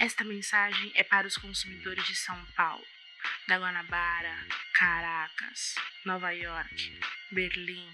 [0.00, 2.86] Esta mensagem é para os consumidores de São Paulo,
[3.48, 5.74] da Guanabara, Caracas,
[6.04, 7.00] Nova York,
[7.32, 7.90] Berlim,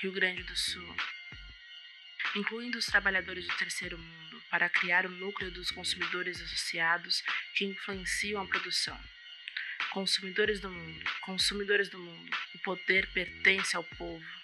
[0.00, 0.96] Rio Grande do Sul,
[2.36, 7.24] incluindo os trabalhadores do terceiro mundo, para criar o núcleo dos consumidores associados
[7.56, 8.98] que influenciam a produção.
[9.90, 14.41] Consumidores do mundo, consumidores do mundo, o poder pertence ao povo.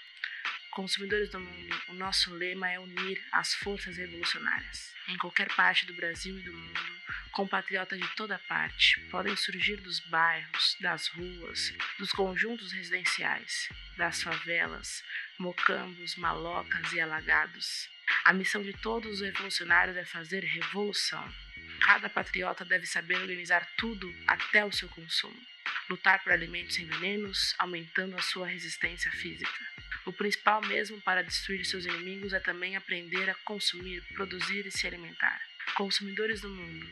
[0.78, 4.94] Consumidores do mundo, o nosso lema é unir as forças revolucionárias.
[5.08, 6.80] Em qualquer parte do Brasil e do mundo,
[7.32, 15.02] compatriotas de toda parte podem surgir dos bairros, das ruas, dos conjuntos residenciais, das favelas,
[15.36, 17.88] mocambos, malocas e alagados.
[18.24, 21.28] A missão de todos os revolucionários é fazer revolução.
[21.86, 25.44] Cada patriota deve saber organizar tudo até o seu consumo.
[25.90, 29.78] Lutar por alimentos sem venenos, aumentando a sua resistência física.
[30.08, 34.86] O principal mesmo para destruir seus inimigos é também aprender a consumir, produzir e se
[34.86, 35.38] alimentar.
[35.76, 36.86] Consumidores do mundo,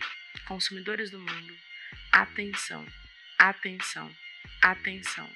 [0.47, 1.55] consumidores do mundo,
[2.13, 2.85] atenção,
[3.39, 4.11] atenção,
[4.63, 5.27] atenção.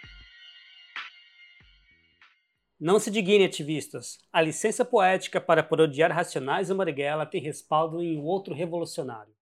[2.79, 4.19] Não se digne, ativistas.
[4.31, 9.35] A licença poética para parodiar Racionais e Marighella tem respaldo em outro revolucionário.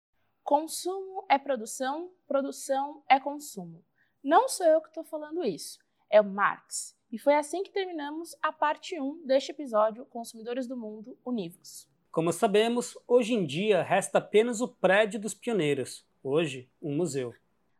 [0.45, 3.84] Consumo é produção, produção é consumo.
[4.23, 6.98] Não sou eu que estou falando isso, é o Marx.
[7.11, 11.89] E foi assim que terminamos a parte 1 deste episódio Consumidores do Mundo Univos.
[12.11, 17.33] Como sabemos, hoje em dia resta apenas o prédio dos pioneiros, hoje um museu.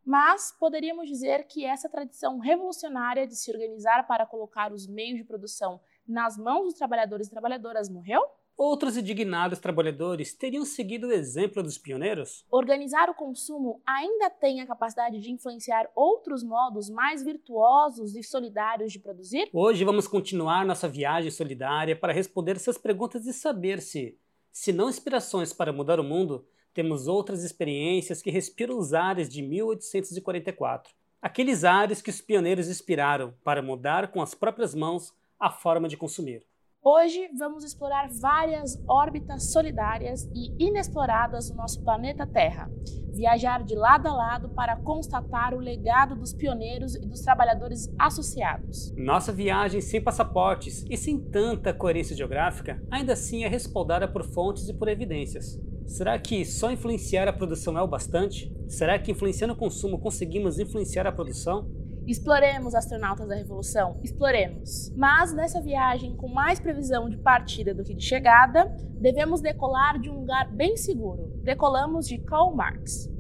[0.03, 5.25] Mas poderíamos dizer que essa tradição revolucionária de se organizar para colocar os meios de
[5.25, 8.23] produção nas mãos dos trabalhadores e trabalhadoras morreu?
[8.59, 12.45] Outros indignados trabalhadores teriam seguido o exemplo dos pioneiros?
[12.51, 18.93] Organizar o consumo ainda tem a capacidade de influenciar outros modos mais virtuosos e solidários
[18.93, 19.49] de produzir?
[19.53, 24.19] Hoje vamos continuar nossa viagem solidária para responder essas perguntas e saber se,
[24.51, 29.41] se não inspirações para mudar o mundo, temos outras experiências que respiram os ares de
[29.41, 30.93] 1844.
[31.23, 35.97] Aqueles ares que os pioneiros inspiraram para mudar com as próprias mãos a forma de
[35.97, 36.48] consumir.
[36.91, 42.71] Hoje vamos explorar várias órbitas solidárias e inexploradas do nosso planeta Terra.
[43.13, 48.91] Viajar de lado a lado para constatar o legado dos pioneiros e dos trabalhadores associados.
[48.97, 54.67] Nossa viagem sem passaportes e sem tanta coerência geográfica ainda assim é respaldada por fontes
[54.67, 55.61] e por evidências.
[55.87, 58.51] Será que só influenciar a produção é o bastante?
[58.67, 61.71] Será que influenciando o consumo conseguimos influenciar a produção?
[62.09, 64.91] Exploremos, astronautas da Revolução, exploremos.
[64.97, 68.65] Mas nessa viagem com mais previsão de partida do que de chegada,
[68.99, 71.39] devemos decolar de um lugar bem seguro.
[71.45, 73.11] Decolamos de Karl Marx.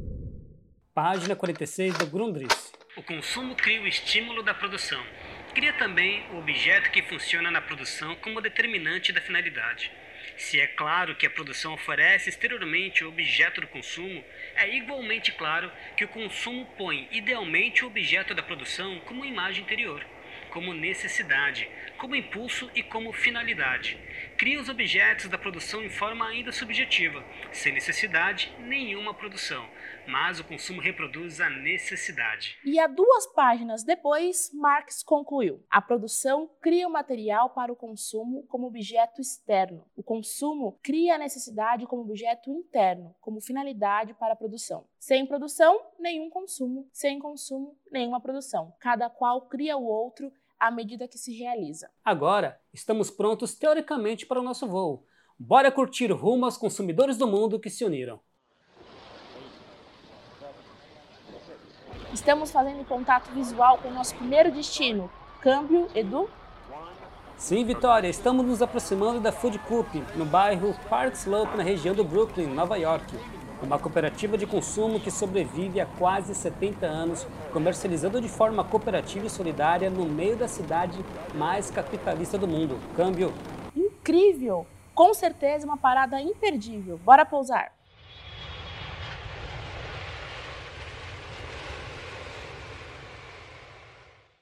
[0.95, 2.73] Página 46 do Grundrisse.
[2.97, 5.03] O consumo cria o estímulo da produção.
[5.55, 9.93] Cria também o objeto que funciona na produção como determinante da finalidade.
[10.37, 14.25] Se é claro que a produção oferece exteriormente o objeto do consumo,
[14.55, 20.05] é igualmente claro que o consumo põe idealmente o objeto da produção como imagem interior,
[20.51, 23.99] como necessidade, como impulso e como finalidade.
[24.39, 29.69] Cria os objetos da produção em forma ainda subjetiva, sem necessidade nenhuma produção,
[30.07, 32.57] mas o consumo reproduz a necessidade.
[32.65, 38.45] E a duas páginas depois, Marx concluiu: a produção cria o material para o consumo
[38.47, 39.85] como objeto externo.
[39.97, 44.87] O consumo cria a necessidade como objeto interno, como finalidade para a produção.
[45.01, 46.89] Sem produção, nenhum consumo.
[46.93, 48.73] Sem consumo, nenhuma produção.
[48.79, 51.91] Cada qual cria o outro à medida que se realiza.
[52.05, 55.05] Agora, estamos prontos teoricamente para o nosso voo.
[55.39, 58.21] Bora curtir rumo aos consumidores do mundo que se uniram.
[62.13, 65.11] Estamos fazendo contato visual com o nosso primeiro destino.
[65.41, 66.29] Câmbio, Edu?
[67.37, 72.03] Sim, Vitória, estamos nos aproximando da Food Coop, no bairro Park Slope, na região do
[72.03, 73.17] Brooklyn, Nova York.
[73.63, 79.31] Uma cooperativa de consumo que sobrevive há quase 70 anos, comercializando de forma cooperativa e
[79.31, 80.99] solidária no meio da cidade
[81.35, 82.79] mais capitalista do mundo.
[82.95, 83.33] Câmbio.
[83.75, 84.67] Incrível!
[84.95, 86.99] Com certeza uma parada imperdível.
[87.05, 87.78] Bora pousar!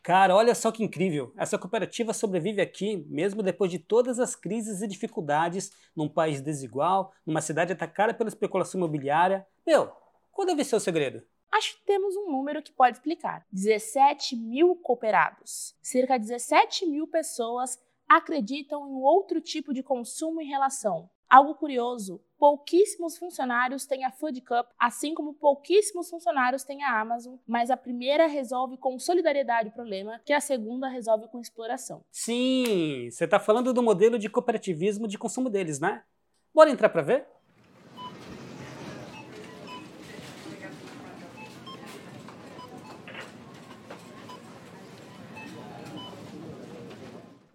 [0.07, 1.33] Cara, olha só que incrível!
[1.37, 7.13] Essa cooperativa sobrevive aqui, mesmo depois de todas as crises e dificuldades, num país desigual,
[7.27, 9.45] numa cidade atacada pela especulação imobiliária.
[9.67, 9.91] Meu,
[10.31, 11.25] qual deve ser o segredo?
[11.51, 15.75] Acho que temos um número que pode explicar: 17 mil cooperados.
[15.83, 17.77] Cerca de 17 mil pessoas
[18.09, 21.11] acreditam em outro tipo de consumo e relação.
[21.29, 27.37] Algo curioso, pouquíssimos funcionários têm a Food Cup, assim como pouquíssimos funcionários têm a Amazon,
[27.47, 32.05] mas a primeira resolve com solidariedade o problema, que a segunda resolve com exploração.
[32.11, 36.03] Sim, você está falando do modelo de cooperativismo de consumo deles, né?
[36.55, 37.27] Bora entrar para ver?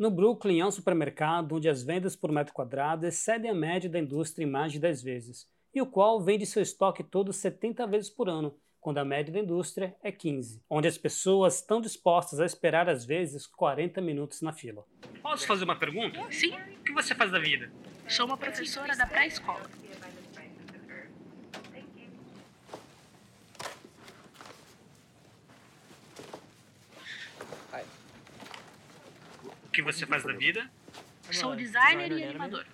[0.02, 4.00] No Brooklyn há um supermercado onde as vendas por metro quadrado excedem a média da
[4.00, 8.10] indústria em mais de 10 vezes, e o qual vende seu estoque todo 70 vezes
[8.10, 12.48] por ano, quando a média da indústria é 15, onde as pessoas estão dispostas a
[12.48, 14.84] esperar às vezes 40 minutos na fila.
[15.22, 16.20] Posso fazer uma pergunta?
[16.32, 17.72] Sim, O que você faz da vida?
[18.08, 19.70] sou uma professora da pré-escola.
[29.72, 30.70] Que você faz da vida?
[31.32, 32.66] Sou designer e animador.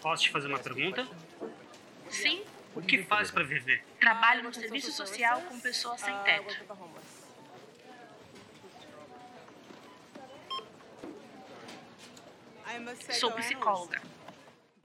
[0.00, 1.06] Posso te fazer uma pergunta?
[2.08, 2.42] Sim,
[2.74, 3.84] O que faz para viver?
[4.00, 6.54] trabalho no serviço social com pessoas sem teto.
[13.18, 14.00] Sou psicóloga.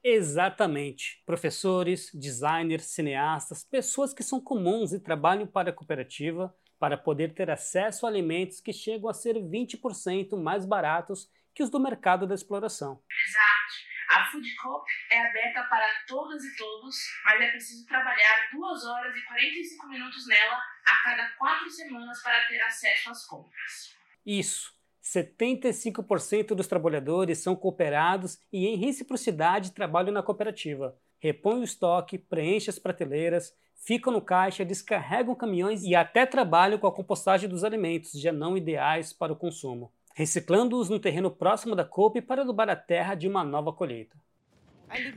[0.04, 1.22] Exatamente.
[1.26, 6.54] Professores, designers, cineastas, pessoas que são comuns e trabalham para a cooperativa
[6.84, 11.70] para poder ter acesso a alimentos que chegam a ser 20% mais baratos que os
[11.70, 13.02] do mercado da exploração.
[13.26, 13.74] Exato.
[14.10, 16.94] A Food Coop é aberta para todas e todos,
[17.24, 22.46] mas é preciso trabalhar 2 horas e 45 minutos nela a cada 4 semanas para
[22.48, 23.96] ter acesso às compras.
[24.26, 24.74] Isso.
[25.02, 31.00] 75% dos trabalhadores são cooperados e, em reciprocidade, trabalham na cooperativa.
[31.18, 36.88] Repõem o estoque, preenchem as prateleiras, ficam no caixa, descarregam caminhões e até trabalham com
[36.88, 41.84] a compostagem dos alimentos já não ideais para o consumo, reciclando-os no terreno próximo da
[41.84, 44.18] coupe para adubar a terra de uma nova colheita.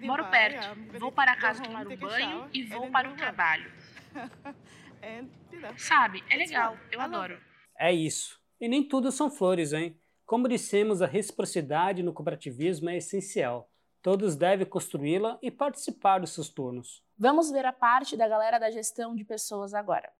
[0.03, 3.71] Moro perto, vou para casa tomar um banho e vou para o trabalho.
[5.77, 7.39] Sabe, é legal, eu adoro.
[7.79, 8.41] É isso.
[8.61, 9.99] E nem tudo são flores, hein?
[10.25, 13.71] Como dissemos, a reciprocidade no cooperativismo é essencial.
[14.03, 17.06] Todos devem construí-la e participar dos seus turnos.
[17.19, 20.13] Vamos ver a parte da galera da gestão de pessoas agora.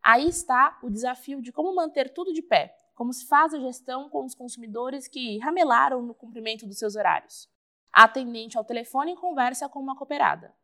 [0.00, 4.08] Aí está o desafio de como manter tudo de pé, como se faz a gestão
[4.08, 7.48] com os consumidores que ramelaram no cumprimento dos seus horários.
[7.92, 10.54] A atendente ao telefone conversa com uma cooperada.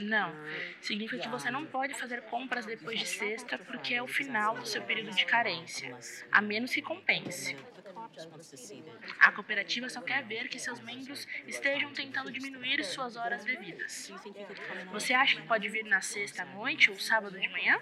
[0.00, 0.32] Não,
[0.80, 4.66] significa que você não pode fazer compras depois de sexta porque é o final do
[4.66, 5.96] seu período de carência,
[6.30, 7.56] a menos que compense.
[9.20, 14.12] A cooperativa só quer ver que seus membros estejam tentando diminuir suas horas devidas.
[14.92, 17.78] Você acha que pode vir na sexta à noite ou sábado de manhã?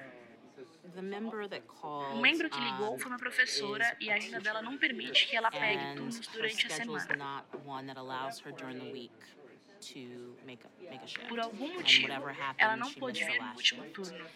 [2.12, 5.50] O membro que ligou foi uma professora e a agenda dela não permite que ela
[5.50, 7.44] pegue turnos durante a semana.
[11.28, 12.12] Por algum motivo,
[12.58, 14.26] ela não pôde vir no último turno.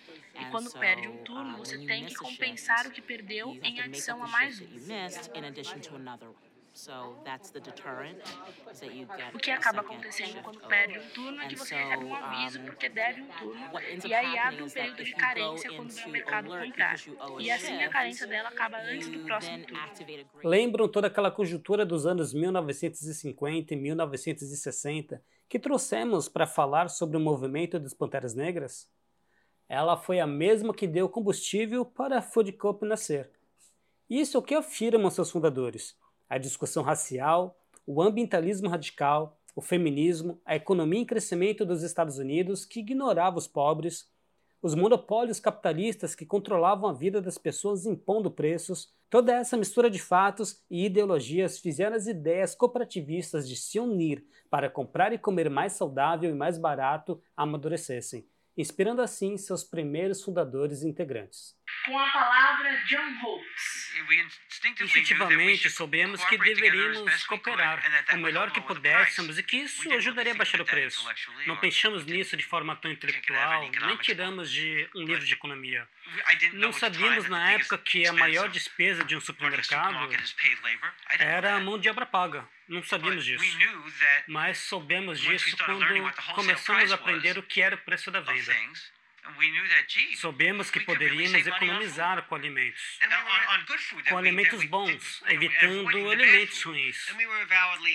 [0.40, 4.26] E quando perde um turno, você tem que compensar o que perdeu em adição a
[4.26, 4.66] mais um.
[9.32, 12.88] O que acaba acontecendo quando perde um turno é que você recebe um aviso porque
[12.88, 13.70] deve um turno
[14.04, 16.96] e aí abre um período de carência quando vem ao mercado comprar.
[17.38, 19.84] E assim a carência dela acaba antes do próximo turno.
[20.42, 27.20] Lembram toda aquela conjuntura dos anos 1950 e 1960 que trouxemos para falar sobre o
[27.20, 28.88] movimento das Panteras Negras?
[29.68, 33.30] Ela foi a mesma que deu combustível para a Food Cup nascer.
[34.08, 35.96] Isso é o que afirmam seus fundadores
[36.28, 42.64] a discussão racial, o ambientalismo radical, o feminismo, a economia em crescimento dos Estados Unidos
[42.64, 44.08] que ignorava os pobres,
[44.64, 49.98] os monopólios capitalistas que controlavam a vida das pessoas impondo preços, toda essa mistura de
[49.98, 55.74] fatos e ideologias fizeram as ideias cooperativistas de se unir para comprar e comer mais
[55.74, 61.54] saudável e mais barato amadurecessem, inspirando assim seus primeiros fundadores e integrantes.
[61.84, 63.94] Com a palavra John Holtz.
[64.80, 70.60] Instintivamente soubemos que deveríamos cooperar o melhor que pudéssemos e que isso ajudaria a baixar
[70.60, 71.06] o preço.
[71.46, 75.88] Não pensamos nisso de forma tão intelectual, nem tiramos de um livro de economia.
[76.52, 80.08] Não sabíamos na época que a maior despesa de um supermercado
[81.18, 82.48] era a mão de obra paga.
[82.66, 83.44] Não sabíamos disso.
[84.26, 85.84] Mas soubemos disso quando
[86.34, 88.54] começamos a aprender o que era o preço da venda.
[90.16, 92.98] Soubemos que poderíamos economizar com alimentos,
[94.08, 97.14] com alimentos bons, evitando alimentos ruins.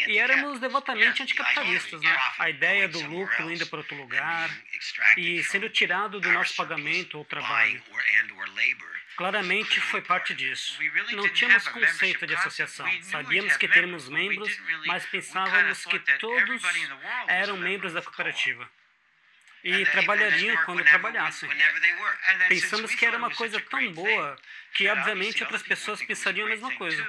[0.07, 2.17] E éramos devotamente anticapitalistas, né?
[2.39, 4.50] A ideia do lucro indo para outro lugar
[5.17, 7.81] e sendo tirado do nosso pagamento ou trabalho.
[9.15, 10.79] Claramente foi parte disso.
[11.12, 12.88] Não tínhamos conceito de associação.
[13.03, 16.62] Sabíamos que teríamos membros, mas pensávamos que todos
[17.27, 18.69] eram membros da cooperativa
[19.63, 21.50] e trabalhariam quando trabalhassem.
[22.48, 24.38] Pensamos que era uma coisa tão boa
[24.74, 27.08] que, obviamente, outras pessoas pensariam a mesma coisa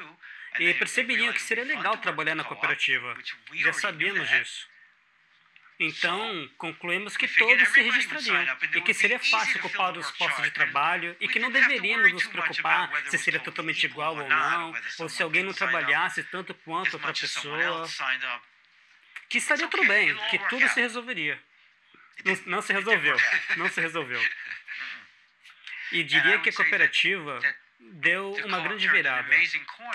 [0.58, 3.16] e perceberiam que seria legal trabalhar na cooperativa.
[3.54, 4.68] Já sabíamos disso.
[5.82, 11.16] Então, concluímos que todos se registrariam e que seria fácil ocupar os postos de trabalho
[11.18, 15.42] e que não deveríamos nos preocupar se seria totalmente igual ou não, ou se alguém
[15.42, 17.88] não trabalhasse tanto quanto outra pessoa.
[19.30, 21.42] Que estaria tudo bem, que tudo se resolveria.
[22.24, 23.16] Não, não se resolveu.
[23.56, 24.20] Não se resolveu.
[25.92, 27.40] E diria que a cooperativa
[27.80, 29.28] deu uma grande virada.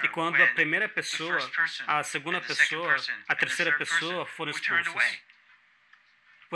[0.04, 1.38] E quando a primeira pessoa,
[1.88, 2.96] a segunda pessoa,
[3.28, 5.22] a terceira pessoa foram expulsas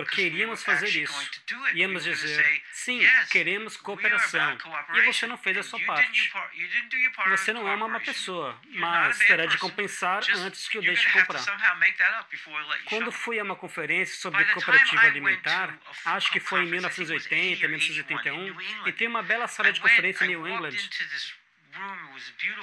[0.06, 1.30] porque iríamos fazer isso.
[1.74, 4.58] Íamos dizer, sim, queremos cooperação.
[4.94, 6.32] E você não fez a sua parte.
[7.30, 11.44] Você não é uma má pessoa, mas terá de compensar antes que o deixe comprar.
[12.86, 18.92] Quando fui a uma conferência sobre cooperativa alimentar, acho que foi em 1980, 1981, e
[18.94, 20.76] tem uma bela sala de conferência em New England.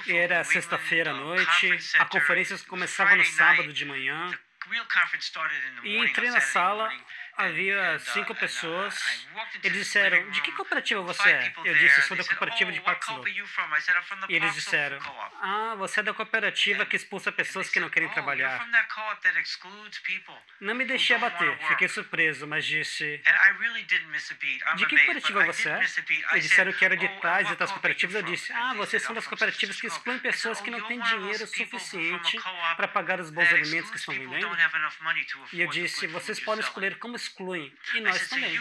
[0.07, 4.37] Era sexta-feira à noite, a conferência começava no sábado de manhã.
[5.83, 6.91] E entrei na sala,
[7.37, 9.27] havia cinco pessoas.
[9.63, 11.53] Eles disseram: De que cooperativa você é?
[11.63, 13.23] Eu disse: Sou da cooperativa de Paxlow.
[14.29, 14.97] E eles disseram:
[15.41, 18.65] Ah, você é da cooperativa que expulsa pessoas que não querem trabalhar.
[20.59, 23.21] Não me deixei abater, fiquei surpreso, mas disse:
[24.75, 25.79] De que cooperativa você é?
[26.31, 28.15] Eles disseram que era de tais e tais cooperativas.
[28.15, 32.39] Eu disse: Ah, vocês são das cooperativas que excluem pessoas que não têm dinheiro suficiente
[32.75, 34.57] para pagar os bons alimentos que estão vendendo.
[35.53, 37.71] E eu disse: Vocês podem escolher como excluem.
[37.93, 38.59] E nós também.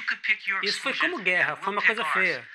[0.62, 2.46] Isso foi como guerra, foi uma coisa feia.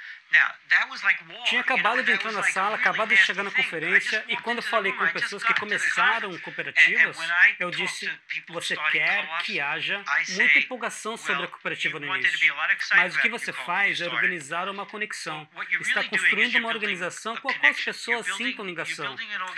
[1.43, 5.05] Tinha acabado de entrar na sala, acabado de chegar na conferência, e quando falei com
[5.09, 7.17] pessoas que começaram cooperativas,
[7.59, 8.09] eu disse:
[8.47, 12.55] você quer que haja muita empolgação sobre a cooperativa no início.
[12.95, 15.47] Mas o que você faz é organizar uma conexão.
[15.81, 19.17] Está construindo uma organização com a qual as pessoas sintam ligação.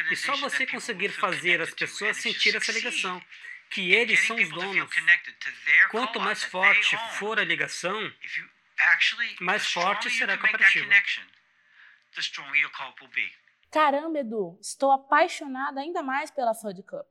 [0.10, 3.22] E só você conseguir fazer as pessoas sentir essa ligação
[3.74, 4.90] que eles são os donos.
[5.90, 8.00] Quanto mais forte for a ligação,
[9.42, 10.88] mais forte será a cooperativa.
[13.72, 17.08] Caramba, Edu, estou apaixonada ainda mais pela Fud Cup.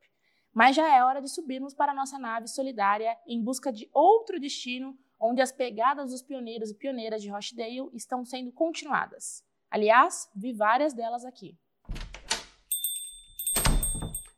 [0.55, 4.97] Mas já é hora de subirmos para nossa nave solidária em busca de outro destino
[5.19, 9.45] onde as pegadas dos pioneiros e pioneiras de Rochdale estão sendo continuadas.
[9.71, 11.57] Aliás, vi várias delas aqui.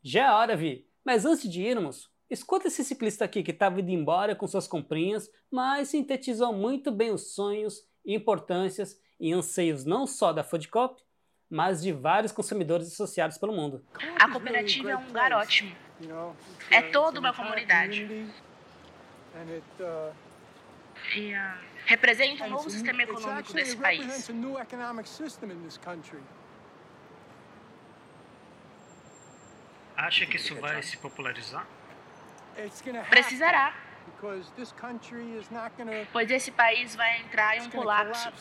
[0.02, 0.87] Já é hora, Vi.
[1.04, 5.31] Mas antes de irmos, Escuta esse ciclista aqui que estava indo embora com suas comprinhas,
[5.50, 11.02] mas sintetizou muito bem os sonhos, importâncias e anseios não só da Food Cop,
[11.50, 13.85] mas de vários consumidores associados pelo mundo.
[14.19, 15.75] A cooperativa é um lugar ótimo.
[16.71, 18.26] É toda uma comunidade.
[21.14, 24.31] E uh, representa um novo sistema econômico desse país.
[29.97, 31.66] Acha que isso vai se popularizar?
[33.11, 33.75] Precisará.
[36.12, 38.32] Pois esse país vai entrar em um colapso.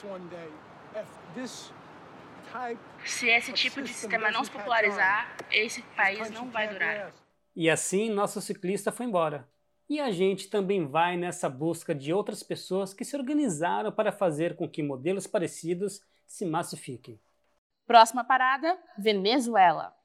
[3.03, 7.11] Se esse tipo de sistema não se popularizar, esse país não vai durar.
[7.55, 9.47] E assim nosso ciclista foi embora.
[9.89, 14.55] E a gente também vai nessa busca de outras pessoas que se organizaram para fazer
[14.55, 17.19] com que modelos parecidos se massifiquem.
[17.85, 19.95] Próxima parada: Venezuela.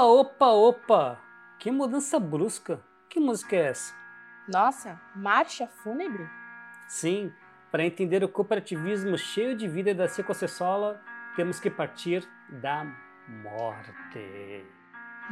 [0.00, 1.20] Opa, opa, opa!
[1.58, 2.82] Que mudança brusca!
[3.06, 3.94] Que música é essa?
[4.48, 6.26] Nossa, marcha fúnebre?
[6.88, 7.30] Sim,
[7.70, 10.98] para entender o cooperativismo cheio de vida da Secocessola,
[11.36, 12.86] temos que partir da
[13.28, 14.64] morte.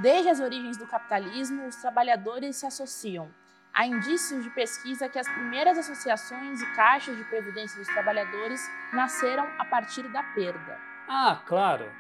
[0.03, 3.31] Desde as origens do capitalismo, os trabalhadores se associam.
[3.73, 8.61] Há indícios de pesquisa que as primeiras associações e caixas de previdência dos trabalhadores
[8.93, 10.79] nasceram a partir da perda.
[11.09, 11.91] Ah, claro!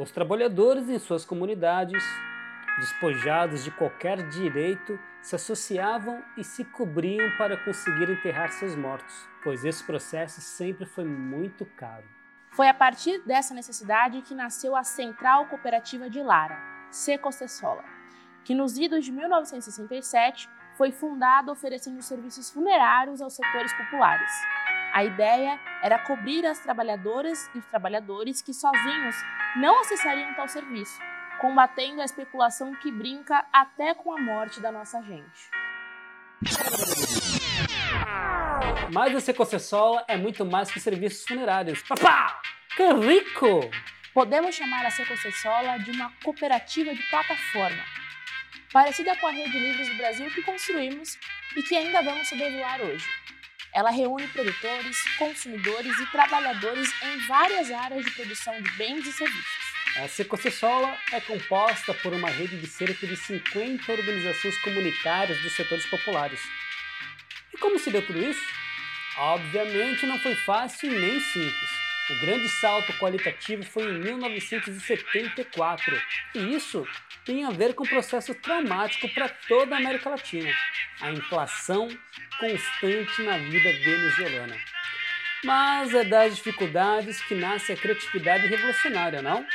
[0.00, 2.02] Os trabalhadores em suas comunidades,
[2.78, 9.62] despojados de qualquer direito, se associavam e se cobriam para conseguir enterrar seus mortos, pois
[9.62, 12.06] esse processo sempre foi muito caro.
[12.52, 16.58] Foi a partir dessa necessidade que nasceu a Central Cooperativa de Lara,
[16.90, 17.84] Secocessola,
[18.42, 24.32] que nos idos de 1967 foi fundada oferecendo serviços funerários aos setores populares.
[24.92, 29.14] A ideia era cobrir as trabalhadoras e os trabalhadores que sozinhos
[29.56, 30.98] não acessariam tal serviço,
[31.40, 35.50] combatendo a especulação que brinca até com a morte da nossa gente.
[38.92, 41.82] Mas a Secocessola é muito mais que serviços funerários.
[41.82, 42.40] Papá!
[42.76, 43.70] Que rico!
[44.12, 47.84] Podemos chamar a Secocessola de uma cooperativa de plataforma,
[48.72, 51.16] parecida com a Rede Livres do Brasil que construímos
[51.56, 53.08] e que ainda vamos sobrevoar hoje.
[53.72, 59.70] Ela reúne produtores, consumidores e trabalhadores em várias áreas de produção de bens e serviços.
[59.96, 65.86] A Secocessola é composta por uma rede de cerca de 50 organizações comunitárias dos setores
[65.86, 66.40] populares.
[67.52, 68.44] E como se deu tudo isso?
[69.16, 71.89] Obviamente não foi fácil nem simples.
[72.10, 75.96] O grande salto qualitativo foi em 1974,
[76.34, 76.84] e isso
[77.24, 80.50] tem a ver com um processo traumático para toda a América Latina:
[81.00, 81.86] a inflação
[82.40, 84.56] constante na vida venezuelana.
[85.44, 89.46] Mas é das dificuldades que nasce a criatividade revolucionária, não?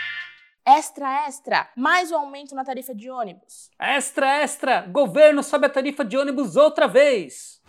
[0.65, 1.69] Extra, extra!
[1.75, 3.69] Mais um aumento na tarifa de ônibus.
[3.77, 4.81] Extra, extra!
[4.81, 7.61] Governo sobe a tarifa de ônibus outra vez!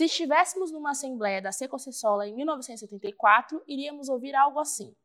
[0.00, 4.96] Se estivéssemos numa assembleia da Secocessola em 1974, iríamos ouvir algo assim.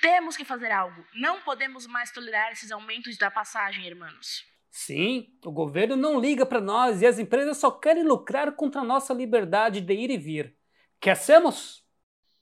[0.00, 1.04] Temos que fazer algo.
[1.16, 4.44] Não podemos mais tolerar esses aumentos da passagem, irmãos.
[4.70, 8.84] Sim, o governo não liga para nós e as empresas só querem lucrar contra a
[8.84, 10.56] nossa liberdade de ir e vir.
[11.00, 11.84] Que hacemos?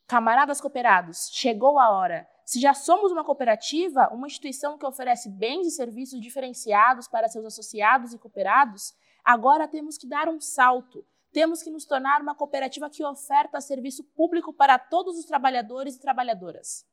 [0.06, 2.28] Camaradas cooperados, chegou a hora.
[2.44, 7.46] Se já somos uma cooperativa, uma instituição que oferece bens e serviços diferenciados para seus
[7.46, 8.92] associados e cooperados,
[9.24, 14.04] agora temos que dar um salto temos que nos tornar uma cooperativa que oferta serviço
[14.14, 16.86] público para todos os trabalhadores e trabalhadoras.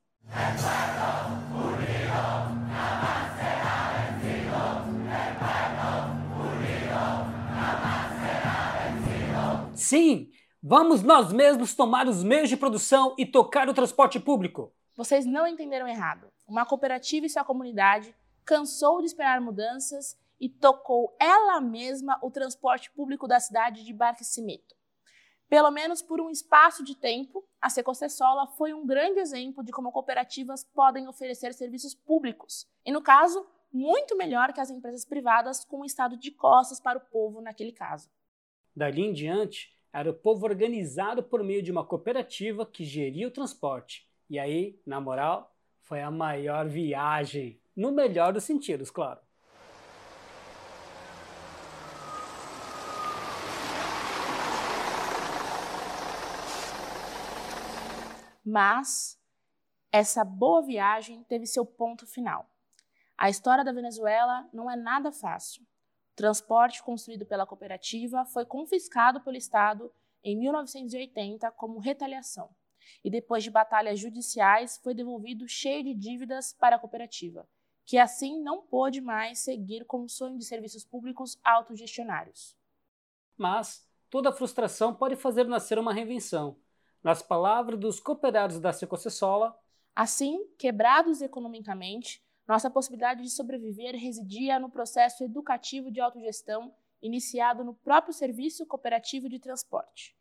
[9.75, 10.29] Sim,
[10.61, 14.71] vamos nós mesmos tomar os meios de produção e tocar o transporte público.
[14.95, 16.27] Vocês não entenderam errado.
[16.47, 18.13] Uma cooperativa e sua comunidade
[18.45, 24.75] cansou de esperar mudanças e tocou ela mesma o transporte público da cidade de Barquisimeto.
[25.49, 29.91] Pelo menos por um espaço de tempo, a Secocessola foi um grande exemplo de como
[29.91, 35.81] cooperativas podem oferecer serviços públicos, e no caso, muito melhor que as empresas privadas com
[35.81, 38.09] o estado de costas para o povo naquele caso.
[38.75, 43.31] Dali em diante, era o povo organizado por meio de uma cooperativa que geria o
[43.31, 44.07] transporte.
[44.29, 49.19] E aí, na moral, foi a maior viagem, no melhor dos sentidos, claro.
[58.43, 59.19] Mas
[59.91, 62.49] essa boa viagem teve seu ponto final.
[63.17, 65.63] A história da Venezuela não é nada fácil.
[65.63, 69.91] O transporte construído pela cooperativa foi confiscado pelo Estado
[70.23, 72.49] em 1980 como retaliação,
[73.03, 77.47] e depois de batalhas judiciais foi devolvido cheio de dívidas para a cooperativa,
[77.85, 82.55] que assim não pôde mais seguir com o sonho de serviços públicos autogestionários.
[83.37, 86.57] Mas toda frustração pode fazer nascer uma reinvenção
[87.03, 89.57] nas palavras dos cooperados da Secocessola,
[89.95, 97.73] assim, quebrados economicamente, nossa possibilidade de sobreviver residia no processo educativo de autogestão iniciado no
[97.73, 100.15] próprio Serviço Cooperativo de Transporte.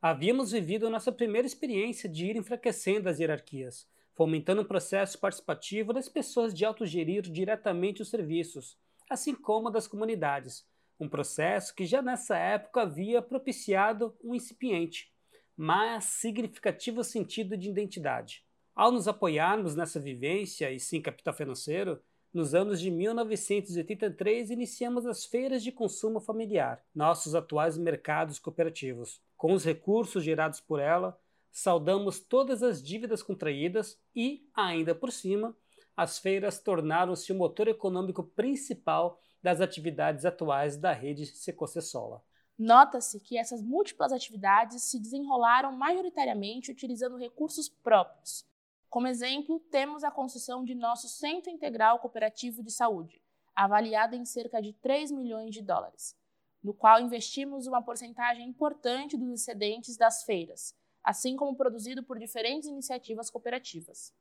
[0.00, 6.08] Havíamos vivido nossa primeira experiência de ir enfraquecendo as hierarquias, fomentando um processo participativo das
[6.08, 10.68] pessoas de autogerir diretamente os serviços, assim como das comunidades,
[11.00, 15.13] um processo que já nessa época havia propiciado um incipiente,
[15.56, 18.44] mas significativo sentido de identidade.
[18.74, 22.00] Ao nos apoiarmos nessa vivência e sim capital financeiro,
[22.32, 29.22] nos anos de 1983 iniciamos as feiras de consumo familiar, nossos atuais mercados cooperativos.
[29.36, 31.16] Com os recursos gerados por ela,
[31.52, 35.56] saldamos todas as dívidas contraídas e, ainda por cima,
[35.96, 42.20] as feiras tornaram-se o motor econômico principal das atividades atuais da rede Secocessola.
[42.58, 48.46] Nota-se que essas múltiplas atividades se desenrolaram majoritariamente utilizando recursos próprios.
[48.88, 53.20] Como exemplo, temos a construção de nosso Centro Integral Cooperativo de Saúde,
[53.54, 56.16] avaliado em cerca de 3 milhões de dólares,
[56.62, 62.68] no qual investimos uma porcentagem importante dos excedentes das feiras, assim como produzido por diferentes
[62.68, 64.14] iniciativas cooperativas.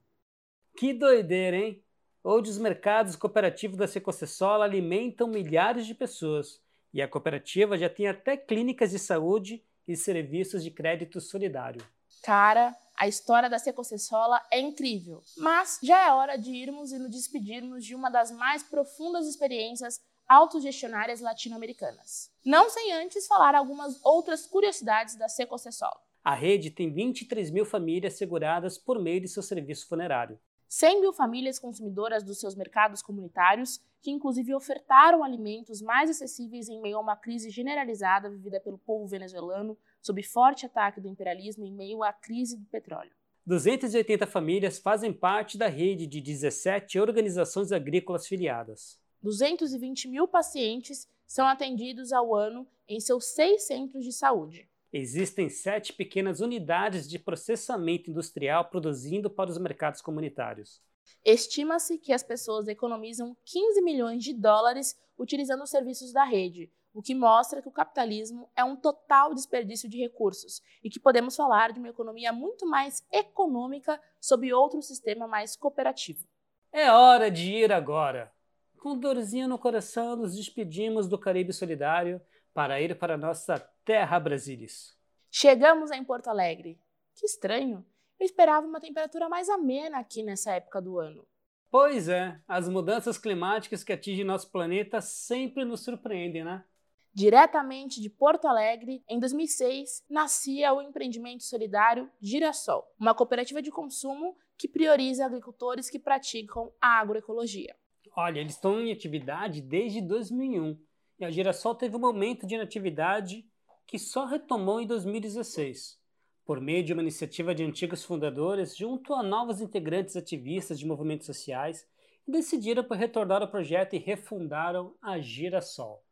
[0.76, 1.84] Que doideira, hein?
[2.24, 6.60] Hoje os mercados cooperativos da Secocessola alimentam milhares de pessoas
[6.94, 11.86] e a cooperativa já tem até clínicas de saúde e serviços de crédito solidário.
[12.22, 17.10] Cara, a história da Secocessola é incrível, mas já é hora de irmos e nos
[17.10, 22.32] despedirmos de uma das mais profundas experiências autogestionárias latino-americanas.
[22.46, 26.00] Não sem antes falar algumas outras curiosidades da Secocessola.
[26.24, 30.40] A rede tem 23 mil famílias seguradas por meio de seu serviço funerário.
[30.76, 36.82] 100 mil famílias consumidoras dos seus mercados comunitários, que inclusive ofertaram alimentos mais acessíveis em
[36.82, 41.72] meio a uma crise generalizada vivida pelo povo venezuelano, sob forte ataque do imperialismo em
[41.72, 43.12] meio à crise do petróleo.
[43.46, 49.00] 280 famílias fazem parte da rede de 17 organizações agrícolas filiadas.
[49.22, 54.68] 220 mil pacientes são atendidos ao ano em seus seis centros de saúde.
[54.96, 60.80] Existem sete pequenas unidades de processamento industrial produzindo para os mercados comunitários.
[61.26, 67.02] Estima-se que as pessoas economizam 15 milhões de dólares utilizando os serviços da rede, o
[67.02, 71.72] que mostra que o capitalismo é um total desperdício de recursos e que podemos falar
[71.72, 76.28] de uma economia muito mais econômica sob outro sistema mais cooperativo.
[76.72, 78.32] É hora de ir agora.
[78.78, 82.22] Com dorzinha no coração, nos despedimos do Caribe Solidário
[82.54, 84.98] para ir para nossa terra Brasilis.
[85.32, 86.80] Chegamos em Porto Alegre.
[87.16, 87.86] Que estranho!
[88.20, 91.26] Eu esperava uma temperatura mais amena aqui nessa época do ano.
[91.70, 96.64] Pois é, as mudanças climáticas que atingem nosso planeta sempre nos surpreendem, né?
[97.12, 104.38] Diretamente de Porto Alegre, em 2006, nascia o empreendimento solidário Girassol, uma cooperativa de consumo
[104.58, 107.76] que prioriza agricultores que praticam a agroecologia.
[108.16, 110.80] Olha, eles estão em atividade desde 2001
[111.20, 113.46] e a Girassol teve um momento de inatividade
[113.86, 116.00] que só retomou em 2016,
[116.46, 121.26] por meio de uma iniciativa de antigos fundadores junto a novos integrantes ativistas de movimentos
[121.26, 121.88] sociais,
[122.28, 126.04] decidiram por retornar ao projeto e refundaram a Girassol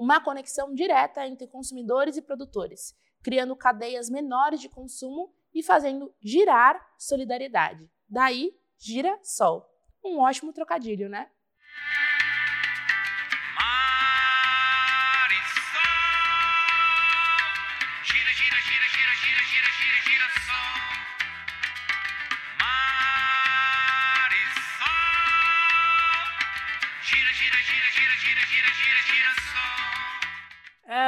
[0.00, 6.80] uma conexão direta entre consumidores e produtores, criando cadeias menores de consumo e fazendo girar
[6.96, 7.86] solidariedade.
[8.08, 9.68] Daí, gira sol.
[10.02, 11.30] Um ótimo trocadilho, né?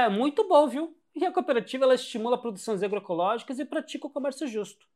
[0.03, 0.97] É muito bom, viu?
[1.15, 4.89] E a cooperativa ela estimula produções agroecológicas e pratica o comércio justo.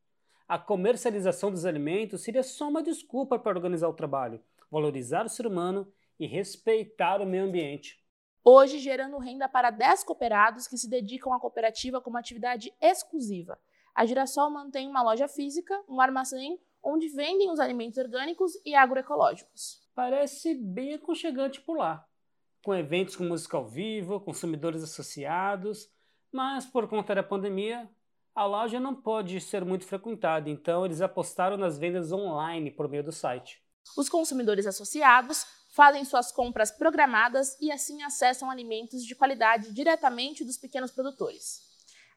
[0.48, 5.46] A comercialização dos alimentos seria só uma desculpa para organizar o trabalho, valorizar o ser
[5.46, 5.86] humano
[6.18, 8.04] e respeitar o meio ambiente.
[8.44, 13.56] Hoje, gerando renda para 10 cooperados que se dedicam à cooperativa como atividade exclusiva.
[13.94, 19.80] A Girassol mantém uma loja física, um armazém onde vendem os alimentos orgânicos e agroecológicos.
[19.94, 22.04] Parece bem aconchegante por lá
[22.66, 25.88] com eventos com música ao vivo, consumidores associados,
[26.33, 27.88] mas por conta da pandemia,
[28.35, 33.05] a loja não pode ser muito frequentada, então eles apostaram nas vendas online por meio
[33.05, 33.62] do site.
[33.96, 40.59] Os consumidores associados fazem suas compras programadas e assim acessam alimentos de qualidade diretamente dos
[40.59, 41.61] pequenos produtores.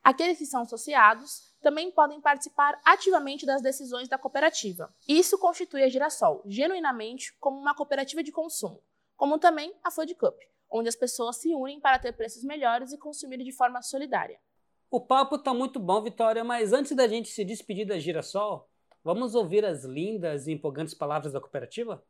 [0.04, 4.92] Aqueles que são associados também podem participar ativamente das decisões da cooperativa.
[5.08, 8.82] Isso constitui a Girassol genuinamente como uma cooperativa de consumo,
[9.20, 10.40] como também a Food Cup,
[10.72, 14.40] onde as pessoas se unem para ter preços melhores e consumir de forma solidária.
[14.90, 18.70] O papo tá muito bom, Vitória, mas antes da gente se despedir da Girassol,
[19.04, 22.02] vamos ouvir as lindas e empolgantes palavras da cooperativa?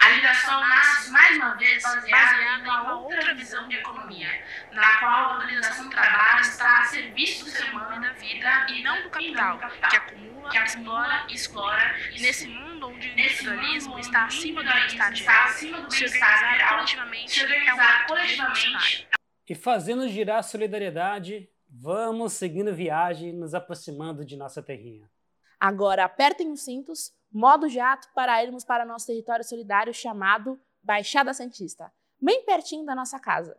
[0.00, 4.28] A Girassol nasce, mais uma vez, baseada em uma outra visão de economia,
[4.72, 8.66] na qual a organização do trabalho está a serviço do ser humano e da vida,
[8.70, 13.12] e não do capital, que acumula, que explora e explora, e nesse mundo onde o
[13.12, 19.06] individualismo está acima do bem-estar geral, se organizar coletivamente é um ato revolucionário.
[19.46, 25.10] E fazendo girar a solidariedade, vamos seguindo viagem, nos aproximando de nossa terrinha.
[25.58, 31.92] Agora apertem os cintos, modo jato para irmos para nosso território solidário chamado Baixada Santista,
[32.20, 33.56] bem pertinho da nossa casa.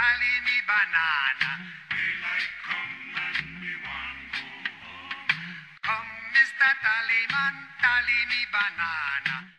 [0.00, 1.50] Tally me banana.
[1.90, 3.74] Daylight come and me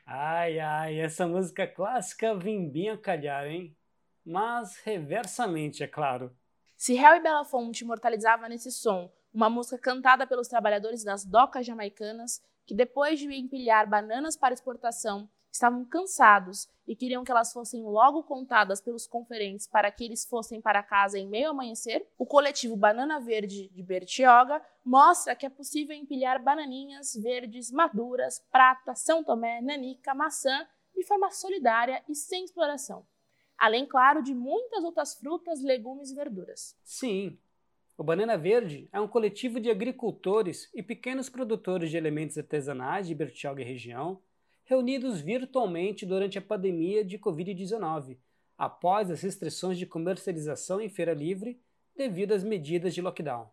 [0.05, 3.75] Ai, ai, essa música clássica vem bem a calhar, hein?
[4.25, 6.35] Mas reversamente, é claro.
[6.77, 12.75] Se Harry Belafonte imortalizava nesse som uma música cantada pelos trabalhadores das docas jamaicanas, que
[12.75, 18.81] depois de empilhar bananas para exportação estavam cansados e queriam que elas fossem logo contadas
[18.81, 23.69] pelos conferentes para que eles fossem para casa em meio amanhecer, o coletivo Banana Verde
[23.69, 30.67] de Bertioga mostra que é possível empilhar bananinhas verdes maduras, prata, São Tomé, nanica, maçã
[30.95, 33.05] de forma solidária e sem exploração.
[33.57, 36.75] Além, claro, de muitas outras frutas, legumes e verduras.
[36.83, 37.37] Sim,
[37.95, 43.13] o Banana Verde é um coletivo de agricultores e pequenos produtores de elementos artesanais de
[43.13, 44.19] Bertioga e região
[44.71, 48.17] reunidos virtualmente durante a pandemia de Covid-19,
[48.57, 51.61] após as restrições de comercialização em feira livre
[51.93, 53.49] devido às medidas de lockdown.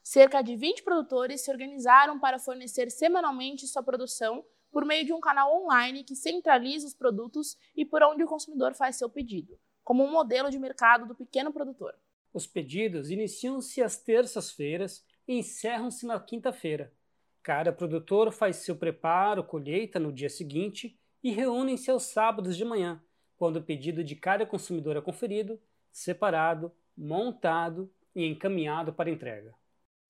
[0.00, 5.18] Cerca de 20 produtores se organizaram para fornecer semanalmente sua produção por meio de um
[5.18, 10.04] canal online que centraliza os produtos e por onde o consumidor faz seu pedido, como
[10.04, 11.98] um modelo de mercado do pequeno produtor.
[12.32, 16.94] Os pedidos iniciam-se às terças-feiras e encerram-se na quinta-feira.
[17.42, 23.02] Cada produtor faz seu preparo, colheita no dia seguinte e reúnem-se aos sábados de manhã,
[23.36, 25.58] quando o pedido de cada consumidor é conferido,
[25.90, 29.54] separado, montado e encaminhado para entrega.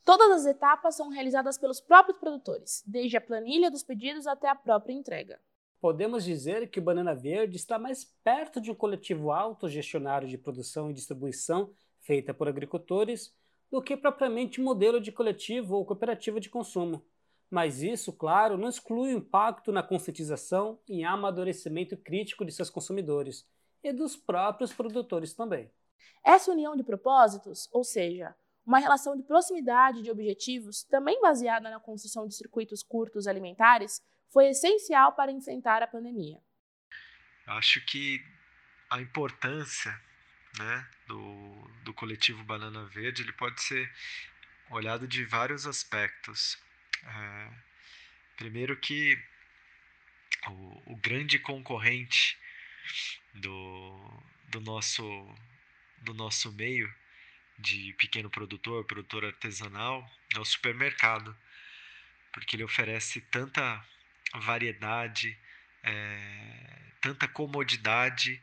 [0.05, 4.55] Todas as etapas são realizadas pelos próprios produtores, desde a planilha dos pedidos até a
[4.55, 5.39] própria entrega.
[5.81, 10.91] Podemos dizer que o Banana Verde está mais perto de um coletivo autogestionário de produção
[10.91, 13.33] e distribuição feita por agricultores
[13.71, 17.03] do que propriamente um modelo de coletivo ou cooperativa de consumo.
[17.51, 23.45] Mas isso, claro, não exclui o impacto na conscientização e amadurecimento crítico de seus consumidores
[23.83, 25.71] e dos próprios produtores também.
[26.25, 28.35] Essa união de propósitos, ou seja,
[28.65, 34.49] uma relação de proximidade de objetivos, também baseada na construção de circuitos curtos alimentares, foi
[34.49, 36.41] essencial para enfrentar a pandemia.
[37.47, 38.23] Acho que
[38.89, 39.91] a importância
[40.59, 43.91] né, do, do coletivo Banana Verde ele pode ser
[44.71, 46.57] olhado de vários aspectos.
[48.37, 49.19] Primeiro que
[50.47, 52.39] o, o, grande concorrente
[53.35, 55.03] do, do, nosso,
[55.99, 56.93] do nosso meio
[57.59, 61.37] de pequeno produtor, produtor artesanal, é o supermercado,
[62.33, 63.85] porque ele oferece tanta
[64.35, 65.39] variedade,
[65.83, 68.41] é, tanta comodidade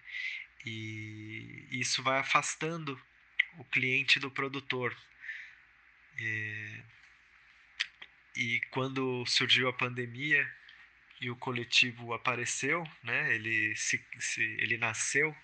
[0.65, 3.01] e isso vai afastando
[3.57, 4.95] o cliente do produtor.
[8.37, 10.47] E quando surgiu a pandemia
[11.19, 15.35] e o coletivo apareceu, né, ele, se, se ele nasceu.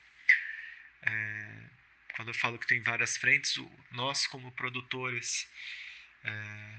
[1.02, 1.70] É,
[2.16, 3.60] quando eu falo que tem várias frentes,
[3.92, 5.50] nós como produtores
[6.24, 6.76] é,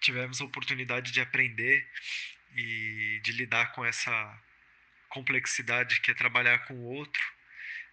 [0.00, 1.88] tivemos a oportunidade de aprender
[2.54, 4.42] e de lidar com essa
[5.08, 7.22] complexidade que é trabalhar com o outro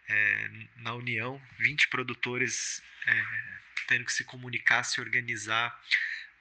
[0.09, 5.73] é, na união, 20 produtores é, tendo que se comunicar, se organizar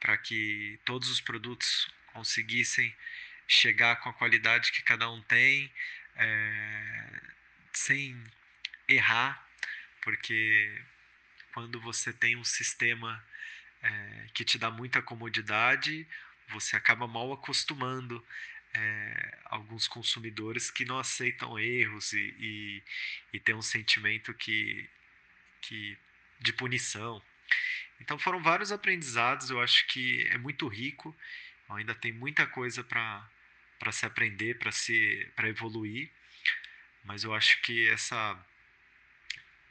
[0.01, 2.95] para que todos os produtos conseguissem
[3.47, 5.73] chegar com a qualidade que cada um tem,
[6.17, 7.21] é,
[7.73, 8.17] sem
[8.89, 9.47] errar,
[10.03, 10.83] porque
[11.53, 13.25] quando você tem um sistema
[13.83, 16.07] é, que te dá muita comodidade,
[16.49, 18.25] você acaba mal acostumando
[18.75, 22.83] é, alguns consumidores que não aceitam erros e, e,
[23.33, 24.89] e tem um sentimento que,
[25.63, 25.97] que
[26.41, 27.23] de punição.
[28.01, 31.17] Então foram vários aprendizados, eu acho que é muito rico,
[31.69, 36.11] ainda tem muita coisa para se aprender, para se para evoluir,
[37.05, 38.39] mas eu acho que essa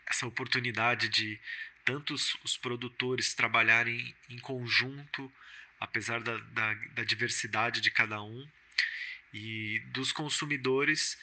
[0.07, 1.39] essa oportunidade de
[1.83, 5.31] tantos os produtores trabalharem em conjunto,
[5.79, 8.47] apesar da, da, da diversidade de cada um,
[9.33, 11.19] e dos consumidores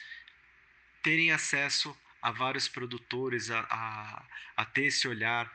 [1.01, 5.51] terem acesso a vários produtores, a, a, a, ter esse olhar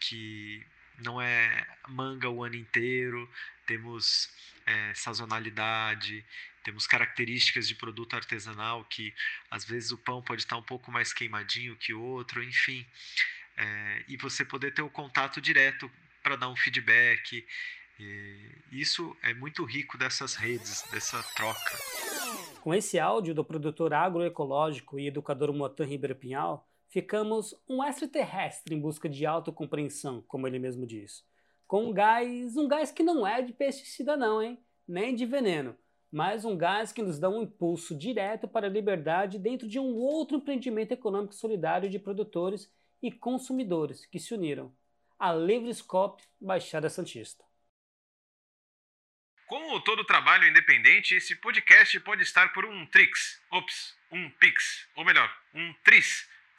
[0.00, 0.66] que
[1.02, 3.28] não é manga o ano inteiro,
[3.66, 4.30] temos
[4.66, 6.24] é, sazonalidade,
[6.64, 9.12] temos características de produto artesanal que
[9.50, 12.86] às vezes o pão pode estar um pouco mais queimadinho que o outro, enfim.
[13.56, 15.90] É, e você poder ter o contato direto
[16.22, 17.44] para dar um feedback
[17.98, 21.78] e isso é muito rico dessas redes, dessa troca.
[22.60, 28.78] Com esse áudio do produtor agroecológico e educador Motan Ribeiro Pinhal, ficamos um extraterrestre em
[28.78, 31.24] busca de autocompreensão, como ele mesmo diz.
[31.66, 34.62] Com um gás, um gás que não é de pesticida não, hein?
[34.86, 35.74] Nem de veneno,
[36.10, 39.94] mas um gás que nos dá um impulso direto para a liberdade dentro de um
[39.94, 42.70] outro empreendimento econômico solidário de produtores
[43.02, 44.70] e consumidores que se uniram,
[45.18, 47.42] a Livrescope Baixada Santista.
[49.46, 55.06] Como todo trabalho independente, esse podcast pode estar por um Trix, ops, um Pix, ou
[55.06, 56.28] melhor, um Tris,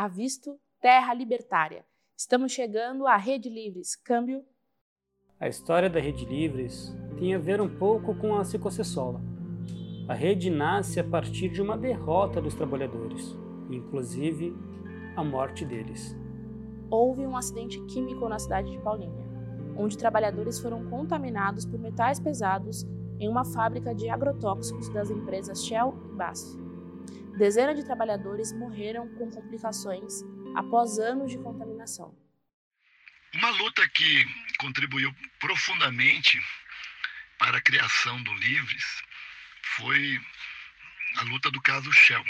[0.00, 1.84] Avisto Terra Libertária.
[2.16, 3.96] Estamos chegando à Rede Livres.
[3.96, 4.44] Câmbio.
[5.40, 9.20] A história da Rede Livres tem a ver um pouco com a Cicocessola.
[10.08, 13.36] A rede nasce a partir de uma derrota dos trabalhadores,
[13.70, 14.54] inclusive
[15.16, 16.16] a morte deles
[16.90, 19.28] houve um acidente químico na cidade de Paulínia.
[19.76, 22.84] onde trabalhadores foram contaminados por metais pesados
[23.20, 26.67] em uma fábrica de agrotóxicos das empresas Shell e BASF.
[27.38, 30.24] Dezenas de trabalhadores morreram com complicações
[30.56, 32.12] após anos de contaminação.
[33.32, 34.26] Uma luta que
[34.58, 36.36] contribuiu profundamente
[37.38, 39.02] para a criação do Livres
[39.76, 40.20] foi
[41.18, 42.24] a luta do caso Shell.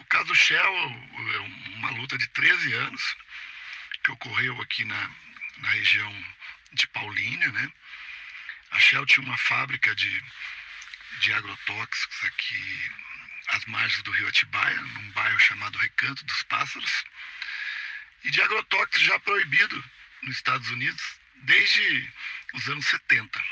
[0.00, 0.74] O caso Shell
[1.34, 1.38] é
[1.76, 3.16] uma luta de 13 anos
[4.02, 5.10] que ocorreu aqui na,
[5.58, 6.24] na região
[6.72, 7.72] de Paulínia, né?
[8.72, 10.24] A Shell tinha uma fábrica de,
[11.20, 12.90] de agrotóxicos aqui
[13.48, 17.04] às margens do rio Atibaia, num bairro chamado Recanto dos Pássaros,
[18.24, 19.84] e de agrotóxicos já proibido
[20.22, 21.02] nos Estados Unidos
[21.42, 22.12] desde
[22.54, 23.42] os anos 70.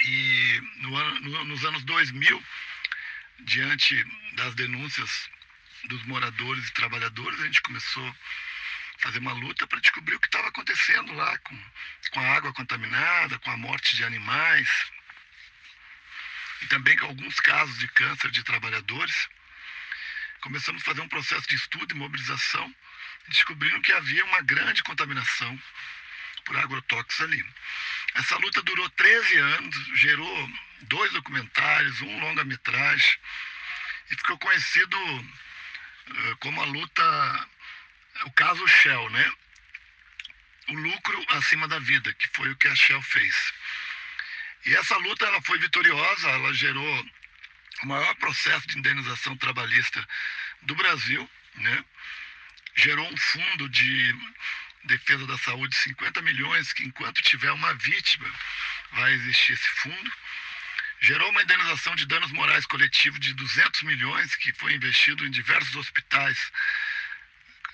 [0.00, 2.42] E no ano, no, nos anos 2000,
[3.40, 5.30] diante das denúncias
[5.84, 8.14] dos moradores e trabalhadores, a gente começou a
[8.98, 11.58] fazer uma luta para descobrir o que estava acontecendo lá com,
[12.12, 14.95] com a água contaminada, com a morte de animais
[16.62, 19.28] e também com alguns casos de câncer de trabalhadores.
[20.40, 22.74] Começamos a fazer um processo de estudo e mobilização,
[23.28, 25.60] descobrindo que havia uma grande contaminação
[26.44, 27.44] por agrotóxicos ali.
[28.14, 30.50] Essa luta durou 13 anos, gerou
[30.82, 33.18] dois documentários, um longa-metragem,
[34.10, 37.48] e ficou conhecido uh, como a luta,
[38.24, 39.32] o caso Shell, né?
[40.68, 43.52] O lucro acima da vida, que foi o que a Shell fez.
[44.66, 47.06] E essa luta ela foi vitoriosa, ela gerou
[47.82, 50.06] o maior processo de indenização trabalhista
[50.62, 51.84] do Brasil, né?
[52.74, 54.14] gerou um fundo de
[54.84, 58.28] defesa da saúde, 50 milhões, que enquanto tiver uma vítima,
[58.92, 60.12] vai existir esse fundo.
[61.00, 65.74] Gerou uma indenização de danos morais coletivos de 200 milhões, que foi investido em diversos
[65.76, 66.52] hospitais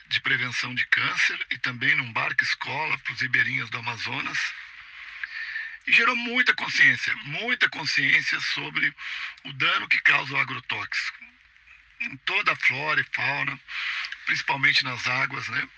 [0.09, 4.39] de prevenção de câncer e também num barco escola para os ribeirinhos do Amazonas.
[5.87, 8.95] E gerou muita consciência, muita consciência sobre
[9.45, 11.19] o dano que causa o agrotóxico
[12.01, 13.61] em toda a flora e fauna,
[14.27, 15.69] principalmente nas águas, né?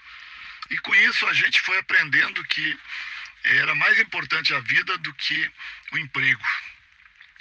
[0.71, 2.79] E com isso a gente foi aprendendo que
[3.45, 5.51] era mais importante a vida do que
[5.93, 6.43] o emprego.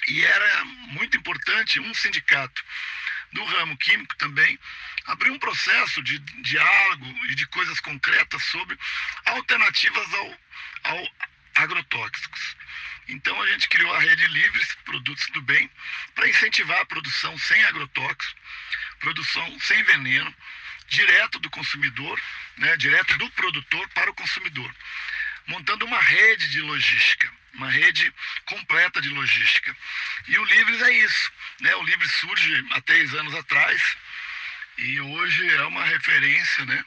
[0.10, 2.64] E era muito importante um sindicato
[3.32, 4.60] do ramo químico também
[5.06, 8.78] abrir um processo de diálogo e de coisas concretas sobre
[9.26, 10.38] alternativas ao,
[10.84, 11.10] ao
[11.56, 12.56] agrotóxicos.
[13.08, 15.70] Então a gente criou a rede Livres Produtos do Bem
[16.16, 18.36] para incentivar a produção sem agrotóxicos,
[19.00, 20.34] produção sem veneno,
[20.88, 22.20] direto do consumidor,
[22.58, 24.74] né, direto do produtor para o consumidor,
[25.48, 28.14] montando uma rede de logística, uma rede
[28.46, 29.76] completa de logística.
[30.28, 31.32] E o Livres é isso.
[31.62, 31.76] Né?
[31.76, 33.98] O Livres surge há três anos atrás
[34.78, 36.86] e hoje é uma referência né,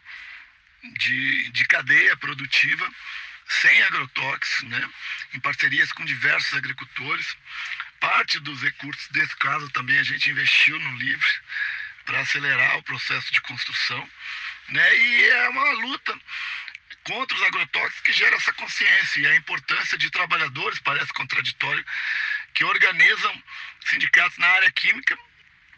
[0.98, 2.90] de, de cadeia produtiva
[3.48, 4.90] sem agrotóxicos, né,
[5.34, 7.36] em parcerias com diversos agricultores.
[8.00, 11.34] Parte dos recursos desse caso também a gente investiu no Livre
[12.04, 14.10] para acelerar o processo de construção,
[14.68, 14.96] né?
[14.96, 16.20] E é uma luta
[17.04, 21.84] contra os agrotóxicos que gera essa consciência e a importância de trabalhadores, parece contraditório,
[22.52, 23.42] que organizam
[23.86, 25.16] sindicatos na área química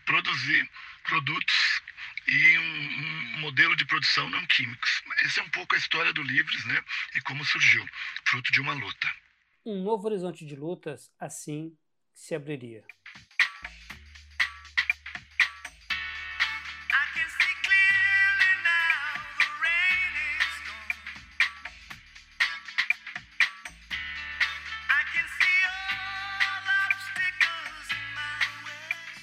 [0.04, 0.68] produzir
[1.04, 1.82] produtos
[2.28, 5.02] e um, um, modelo de produção não químicos.
[5.24, 6.84] Essa é um pouco a história do Livres, né?
[7.16, 7.84] E como surgiu,
[8.24, 9.08] fruto de uma luta.
[9.64, 11.76] Um novo horizonte de lutas assim
[12.12, 12.84] se abriria.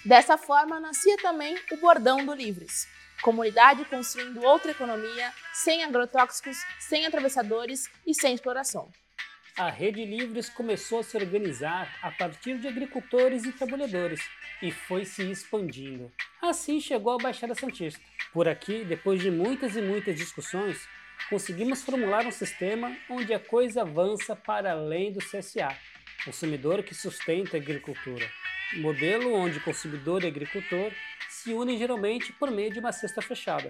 [0.06, 2.88] Dessa forma, nascia também o Bordão do Livres,
[3.24, 8.92] comunidade construindo outra economia, sem agrotóxicos, sem atravessadores e sem exploração.
[9.58, 14.22] A Rede Livres começou a se organizar a partir de agricultores e trabalhadores
[14.62, 16.12] e foi se expandindo.
[16.40, 18.00] Assim chegou a Baixada Santista.
[18.32, 20.88] Por aqui, depois de muitas e muitas discussões,
[21.32, 25.76] conseguimos formular um sistema onde a coisa avança para além do CSA,
[26.24, 28.30] consumidor que sustenta a agricultura
[28.74, 30.92] modelo onde consumidor e agricultor
[31.30, 33.70] se unem geralmente por meio de uma cesta fechada.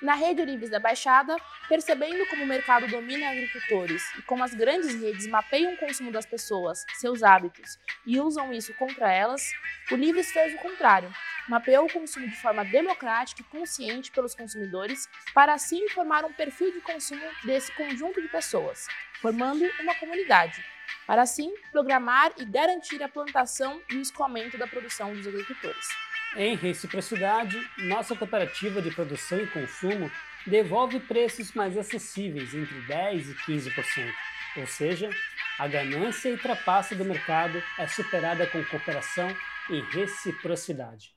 [0.00, 1.36] Na rede Livres da Baixada,
[1.68, 6.26] percebendo como o mercado domina agricultores e como as grandes redes mapeiam o consumo das
[6.26, 9.52] pessoas, seus hábitos e usam isso contra elas,
[9.90, 11.12] o Livres fez o contrário.
[11.48, 16.72] Mapeou o consumo de forma democrática e consciente pelos consumidores para assim formar um perfil
[16.72, 18.86] de consumo desse conjunto de pessoas,
[19.20, 20.64] formando uma comunidade,
[21.06, 25.88] para assim programar e garantir a plantação e o escoamento da produção dos agricultores.
[26.36, 30.10] Em reciprocidade, nossa cooperativa de produção e consumo
[30.46, 34.14] devolve preços mais acessíveis, entre 10% e 15%.
[34.56, 35.10] ou seja,
[35.58, 39.28] a ganância e trapaça do mercado é superada com cooperação
[39.70, 41.14] e reciprocidade.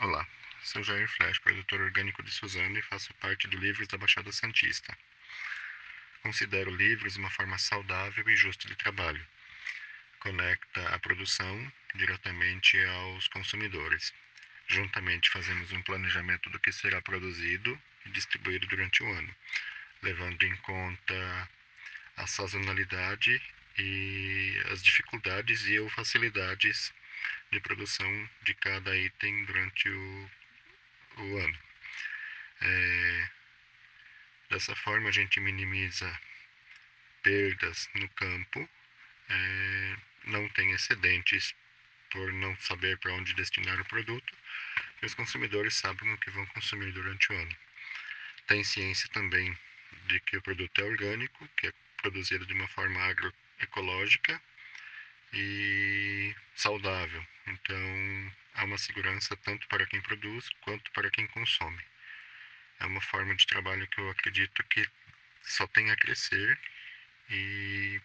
[0.00, 0.26] Olá,
[0.62, 4.96] sou Jair Flash, produtor orgânico de Suzano e faço parte do Livros da Baixada Santista.
[6.24, 9.22] Considero livros uma forma saudável e justa de trabalho.
[10.20, 14.10] Conecta a produção diretamente aos consumidores.
[14.66, 19.36] Juntamente fazemos um planejamento do que será produzido e distribuído durante o ano,
[20.02, 21.48] levando em conta
[22.16, 23.38] a sazonalidade
[23.76, 26.90] e as dificuldades e ou facilidades
[27.52, 30.30] de produção de cada item durante o,
[31.18, 31.58] o ano.
[32.62, 33.28] É,
[34.54, 36.08] dessa forma, a gente minimiza
[37.24, 38.68] perdas no campo,
[39.28, 39.96] é,
[40.26, 41.52] não tem excedentes
[42.10, 44.32] por não saber para onde destinar o produto,
[45.02, 47.56] e os consumidores sabem o que vão consumir durante o ano.
[48.46, 49.58] Tem ciência também
[50.06, 54.40] de que o produto é orgânico, que é produzido de uma forma agroecológica
[55.32, 57.26] e saudável.
[57.48, 61.82] Então, há uma segurança tanto para quem produz quanto para quem consome.
[62.84, 64.86] É uma forma de trabalho que eu acredito que
[65.42, 66.58] só tem a crescer
[67.30, 67.98] e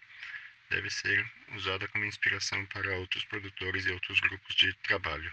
[0.70, 1.22] deve ser
[1.54, 5.30] usada como inspiração para outros produtores e outros grupos de trabalho.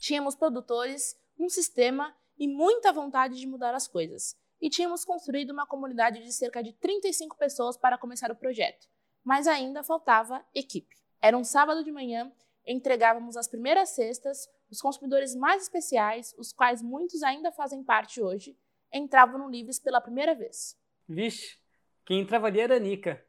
[0.00, 4.36] Tínhamos produtores, um sistema e muita vontade de mudar as coisas.
[4.60, 8.88] E tínhamos construído uma comunidade de cerca de 35 pessoas para começar o projeto.
[9.22, 10.96] Mas ainda faltava equipe.
[11.20, 12.32] Era um sábado de manhã,
[12.66, 18.56] entregávamos as primeiras cestas, os consumidores mais especiais, os quais muitos ainda fazem parte hoje,
[18.92, 20.76] entravam no Livres pela primeira vez.
[21.08, 21.56] Vixe,
[22.04, 23.24] quem entrava ali era a Nica.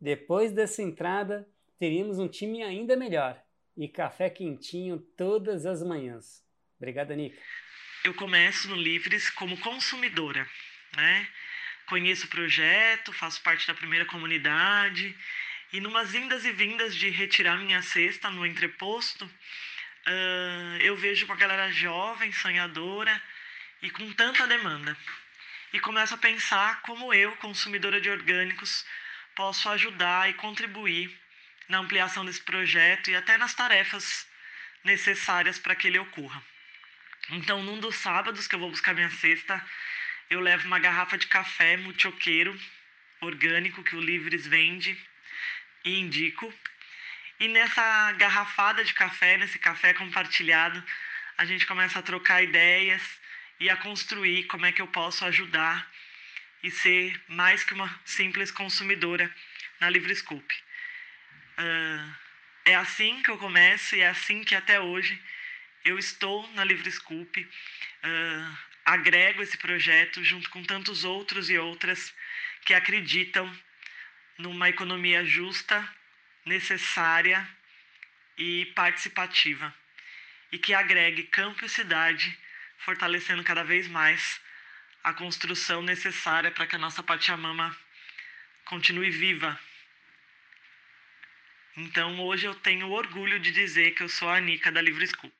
[0.00, 1.46] Depois dessa entrada,
[1.78, 3.42] teríamos um time ainda melhor
[3.76, 6.42] e café quentinho todas as manhãs.
[6.78, 7.38] Obrigada, Nica
[8.02, 10.48] eu começo no Livres como consumidora,
[10.96, 11.28] né?
[11.86, 15.14] Conheço o projeto, faço parte da primeira comunidade
[15.72, 19.30] e numas indas e vindas de retirar minha cesta no entreposto,
[20.06, 23.22] uh, eu vejo uma galera jovem, sonhadora
[23.82, 24.96] e com tanta demanda.
[25.72, 28.84] E começo a pensar como eu, consumidora de orgânicos,
[29.36, 31.16] posso ajudar e contribuir
[31.68, 34.26] na ampliação desse projeto e até nas tarefas
[34.84, 36.42] necessárias para que ele ocorra.
[37.30, 39.64] Então, num dos sábados que eu vou buscar minha cesta,
[40.28, 42.58] eu levo uma garrafa de café muchoqueiro
[43.20, 44.98] orgânico que o Livres vende
[45.84, 46.52] e indico.
[47.40, 50.84] E nessa garrafada de café, nesse café compartilhado,
[51.38, 53.02] a gente começa a trocar ideias
[53.58, 55.90] e a construir como é que eu posso ajudar
[56.62, 59.34] e ser mais que uma simples consumidora
[59.80, 60.54] na Livre Scoop.
[61.58, 62.14] Uh,
[62.66, 65.18] é assim que eu começo e é assim que até hoje
[65.82, 72.12] eu estou na Livre Scoop, uh, agrego esse projeto junto com tantos outros e outras
[72.66, 73.50] que acreditam
[74.36, 75.88] numa economia justa,
[76.50, 77.48] necessária
[78.36, 79.72] e participativa,
[80.50, 82.36] e que agregue campo e cidade,
[82.78, 84.40] fortalecendo cada vez mais
[85.04, 87.74] a construção necessária para que a nossa Pachamama
[88.64, 89.58] continue viva.
[91.76, 95.36] Então hoje eu tenho orgulho de dizer que eu sou a Anica da Livre Scoop.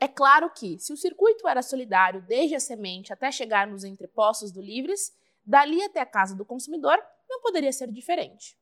[0.00, 4.50] É claro que, se o circuito era solidário desde a semente até chegar nos entrepostos
[4.50, 5.12] do Livres,
[5.44, 8.56] dali até a casa do consumidor não poderia ser diferente.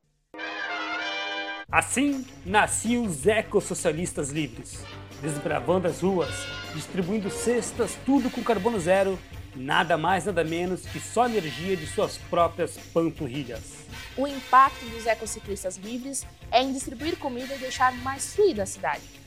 [1.70, 4.82] Assim nasciam os ecossocialistas livres,
[5.20, 6.34] desbravando as ruas,
[6.74, 9.18] distribuindo cestas, tudo com carbono zero,
[9.54, 13.86] nada mais nada menos que só energia de suas próprias panturrilhas.
[14.16, 19.18] O impacto dos ecociclistas livres é em distribuir comida e deixar mais fluida a cidade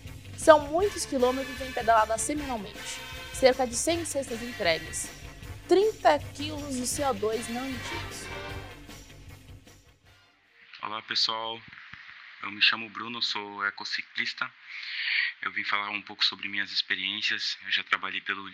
[0.42, 3.00] são muitos quilômetros em pedalada semanalmente,
[3.32, 5.08] cerca de 100 cestas entregues,
[5.68, 8.26] 30 quilos de CO2 não emitidos.
[10.82, 11.60] Olá pessoal,
[12.44, 14.52] eu me chamo Bruno, sou ecociclista.
[15.42, 17.58] Eu vim falar um pouco sobre minhas experiências.
[17.64, 18.50] Eu já trabalhei pelo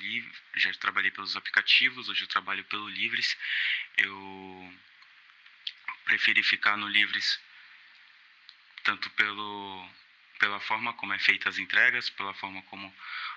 [0.56, 3.38] já trabalhei pelos aplicativos, hoje eu trabalho pelo Livres.
[3.98, 4.74] Eu
[6.06, 7.40] preferi ficar no Livres
[8.84, 9.90] tanto pelo
[10.40, 12.94] pela forma como é feita as entregas, pela forma como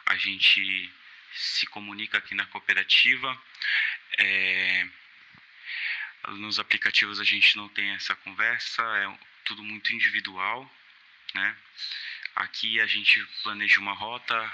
[0.07, 0.92] a gente
[1.32, 3.40] se comunica aqui na cooperativa.
[4.18, 4.86] É,
[6.28, 10.70] nos aplicativos a gente não tem essa conversa, é tudo muito individual,
[11.34, 11.57] né?
[12.36, 14.53] Aqui a gente planeja uma rota,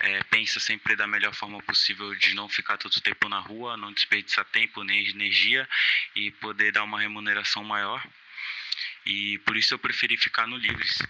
[0.00, 3.76] é, pensa sempre da melhor forma possível de não ficar todo o tempo na rua,
[3.76, 5.68] não desperdiçar tempo nem energia
[6.14, 8.04] e poder dar uma remuneração maior.
[9.04, 11.06] E por isso eu preferi ficar no Livres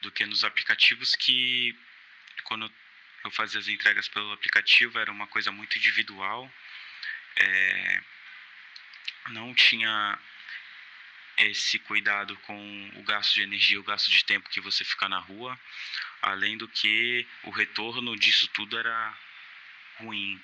[0.00, 1.76] do que nos aplicativos que
[2.44, 2.72] quando
[3.24, 6.50] eu fazia as entregas pelo aplicativo era uma coisa muito individual
[7.36, 8.02] é,
[9.30, 10.18] não tinha
[11.38, 15.18] esse cuidado com o gasto de energia, o gasto de tempo que você fica na
[15.18, 15.58] rua,
[16.22, 19.16] além do que o retorno disso tudo era
[19.98, 20.40] ruim.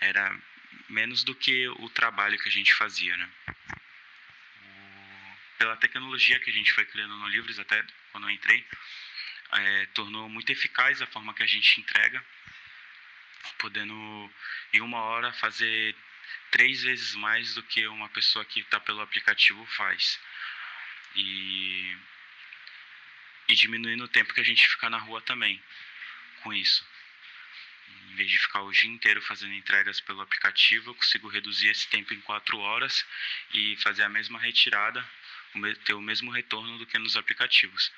[0.00, 0.38] Era
[0.88, 3.30] menos do que o trabalho que a gente fazia, né?
[5.60, 8.66] pela tecnologia que a gente foi criando no Livros, até quando eu entrei,
[9.52, 12.24] é, tornou muito eficaz a forma que a gente entrega,
[13.58, 14.32] podendo
[14.72, 15.94] em uma hora fazer
[16.50, 20.18] três vezes mais do que uma pessoa que está pelo aplicativo faz.
[21.14, 21.96] E,
[23.48, 25.62] e diminuindo o tempo que a gente fica na rua também
[26.42, 26.86] com isso.
[28.10, 31.88] Em vez de ficar o dia inteiro fazendo entregas pelo aplicativo, eu consigo reduzir esse
[31.88, 33.06] tempo em quatro horas
[33.52, 35.08] e fazer a mesma retirada,
[35.84, 37.92] ter o mesmo retorno do que nos aplicativos.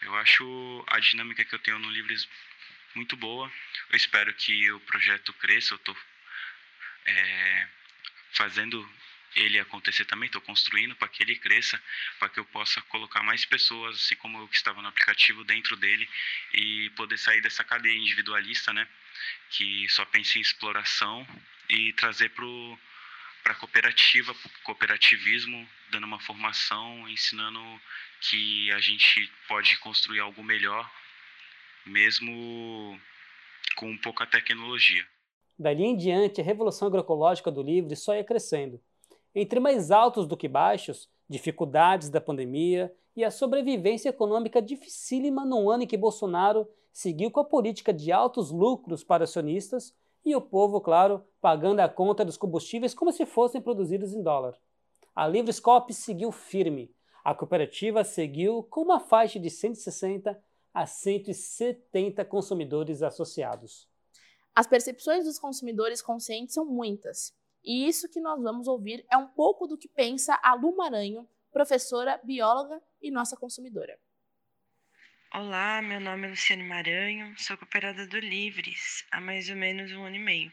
[0.00, 2.28] Eu acho a dinâmica que eu tenho no Livres
[2.94, 3.50] muito boa.
[3.90, 5.74] Eu espero que o projeto cresça.
[5.74, 5.96] Eu estou
[7.06, 7.68] é,
[8.32, 8.88] fazendo
[9.34, 11.82] ele acontecer também, estou construindo para que ele cresça,
[12.18, 15.76] para que eu possa colocar mais pessoas, assim como eu que estava no aplicativo, dentro
[15.76, 16.08] dele
[16.52, 18.86] e poder sair dessa cadeia individualista, né?
[19.50, 21.26] Que só pensa em exploração
[21.68, 24.34] e trazer para a cooperativa,
[24.64, 27.80] cooperativismo, dando uma formação, ensinando
[28.20, 30.90] que a gente pode construir algo melhor,
[31.86, 33.00] mesmo
[33.76, 35.06] com pouca tecnologia.
[35.62, 38.80] Dali em diante, a revolução agroecológica do Livre só ia crescendo.
[39.32, 45.70] Entre mais altos do que baixos, dificuldades da pandemia e a sobrevivência econômica dificílima no
[45.70, 49.94] ano em que Bolsonaro seguiu com a política de altos lucros para acionistas
[50.24, 54.58] e o povo, claro, pagando a conta dos combustíveis como se fossem produzidos em dólar.
[55.14, 56.90] A Livrescope seguiu firme.
[57.22, 60.36] A cooperativa seguiu com uma faixa de 160
[60.74, 63.91] a 170 consumidores associados.
[64.54, 67.34] As percepções dos consumidores conscientes são muitas,
[67.64, 71.26] e isso que nós vamos ouvir é um pouco do que pensa a Lu Maranho,
[71.50, 73.98] professora, bióloga e nossa consumidora.
[75.32, 80.04] Olá, meu nome é Luciane Maranho, sou cooperada do Livres há mais ou menos um
[80.04, 80.52] ano e meio.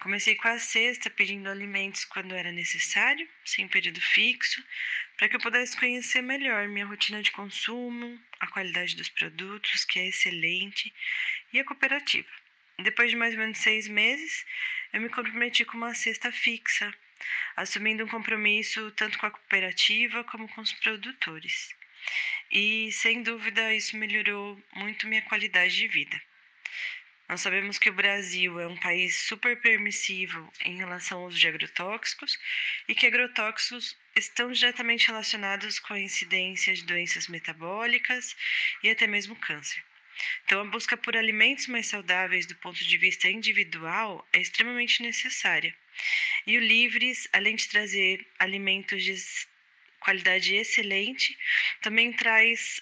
[0.00, 4.60] Comecei com a cesta pedindo alimentos quando era necessário, sem período fixo,
[5.16, 10.00] para que eu pudesse conhecer melhor minha rotina de consumo, a qualidade dos produtos, que
[10.00, 10.92] é excelente,
[11.52, 12.28] e a cooperativa.
[12.80, 14.46] Depois de mais ou menos seis meses,
[14.92, 16.94] eu me comprometi com uma cesta fixa,
[17.56, 21.74] assumindo um compromisso tanto com a cooperativa como com os produtores.
[22.52, 26.22] E, sem dúvida, isso melhorou muito minha qualidade de vida.
[27.28, 31.48] Nós sabemos que o Brasil é um país super permissivo em relação ao uso de
[31.48, 32.38] agrotóxicos
[32.86, 38.36] e que agrotóxicos estão diretamente relacionados com a incidência de doenças metabólicas
[38.84, 39.84] e até mesmo câncer.
[40.44, 45.74] Então, a busca por alimentos mais saudáveis do ponto de vista individual é extremamente necessária.
[46.46, 49.14] E o Livres, além de trazer alimentos de
[50.00, 51.36] qualidade excelente,
[51.82, 52.80] também traz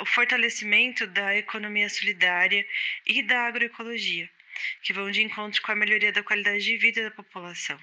[0.00, 2.66] o fortalecimento da economia solidária
[3.04, 4.30] e da agroecologia,
[4.82, 7.78] que vão de encontro com a melhoria da qualidade de vida da população.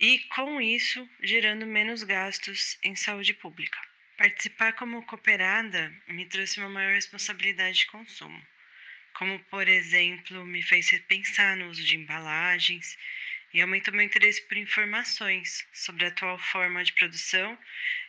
[0.00, 3.78] E, com isso, gerando menos gastos em saúde pública.
[4.16, 8.42] Participar como cooperada me trouxe uma maior responsabilidade de consumo,
[9.12, 12.96] como, por exemplo, me fez repensar no uso de embalagens
[13.52, 17.58] e aumentou meu interesse por informações sobre a atual forma de produção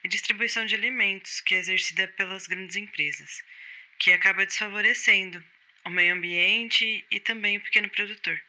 [0.01, 3.43] e distribuição de alimentos que é exercida pelas grandes empresas,
[3.99, 5.43] que acaba desfavorecendo
[5.83, 8.41] o meio ambiente e também o pequeno produtor.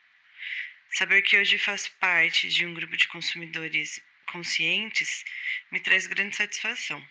[0.92, 4.00] Saber que hoje faço parte de um grupo de consumidores
[4.30, 5.24] conscientes
[5.72, 7.04] me traz grande satisfação.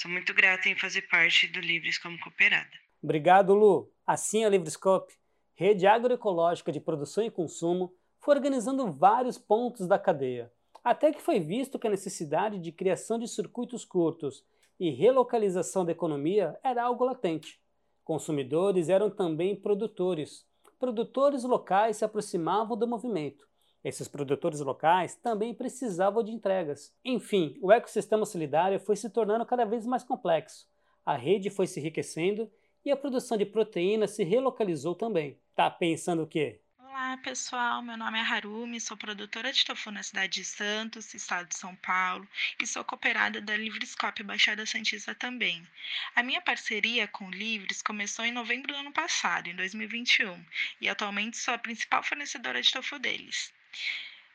[0.00, 2.70] Sou muito grata em fazer parte do Livres como cooperada.
[3.02, 3.92] Obrigado, Lu.
[4.06, 5.12] Assim, a Livrescope,
[5.54, 10.50] rede agroecológica de produção e consumo, foi organizando vários pontos da cadeia,
[10.82, 14.42] até que foi visto que a necessidade de criação de circuitos curtos
[14.78, 17.60] e relocalização da economia era algo latente.
[18.02, 20.46] Consumidores eram também produtores.
[20.78, 23.49] Produtores locais se aproximavam do movimento
[23.82, 26.94] esses produtores locais também precisavam de entregas.
[27.04, 30.68] Enfim, o ecossistema solidário foi se tornando cada vez mais complexo.
[31.04, 32.50] A rede foi se enriquecendo
[32.84, 35.38] e a produção de proteína se relocalizou também.
[35.54, 36.60] Tá pensando o quê?
[36.78, 41.48] Olá pessoal, meu nome é Harumi, sou produtora de tofu na cidade de Santos, estado
[41.48, 42.28] de São Paulo,
[42.60, 45.66] e sou cooperada da Livrescope Baixada Santista também.
[46.14, 50.44] A minha parceria com o Livres começou em novembro do ano passado, em 2021,
[50.80, 53.52] e atualmente sou a principal fornecedora de tofu deles.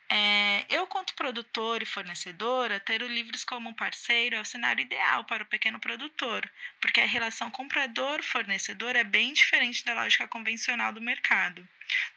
[0.08, 5.24] É, eu, quanto produtor e fornecedora, ter o Livres como parceiro é o cenário ideal
[5.26, 6.48] para o pequeno produtor,
[6.80, 11.68] porque a relação comprador-fornecedor é bem diferente da lógica convencional do mercado.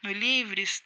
[0.03, 0.83] No Livres,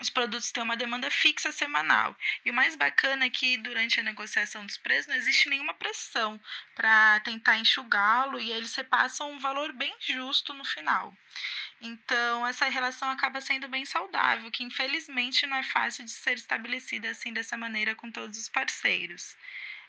[0.00, 2.16] os produtos têm uma demanda fixa semanal.
[2.44, 6.40] E o mais bacana é que durante a negociação dos preços não existe nenhuma pressão
[6.74, 11.14] para tentar enxugá-lo e eles repassam um valor bem justo no final.
[11.82, 17.10] Então, essa relação acaba sendo bem saudável, que infelizmente não é fácil de ser estabelecida
[17.10, 19.36] assim dessa maneira com todos os parceiros.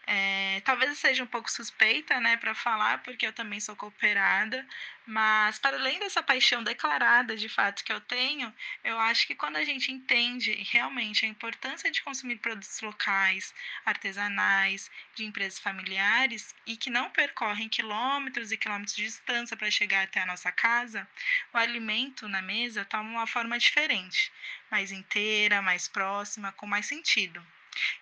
[0.06, 4.68] É, talvez eu seja um pouco suspeita, né, para falar, porque eu também sou cooperada,
[5.06, 9.56] mas para além dessa paixão declarada de fato que eu tenho, eu acho que quando
[9.56, 13.54] a gente entende realmente a importância de consumir produtos locais,
[13.86, 20.04] artesanais, de empresas familiares e que não percorrem quilômetros e quilômetros de distância para chegar
[20.04, 21.08] até a nossa casa,
[21.54, 24.32] o alimento na mesa toma uma forma diferente,
[24.70, 27.46] mais inteira, mais próxima, com mais sentido.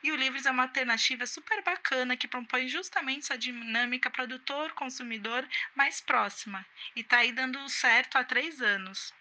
[0.03, 6.01] E o Livres é uma alternativa super bacana que propõe justamente essa dinâmica produtor-consumidor mais
[6.01, 6.65] próxima.
[6.95, 9.13] E está aí dando certo há três anos.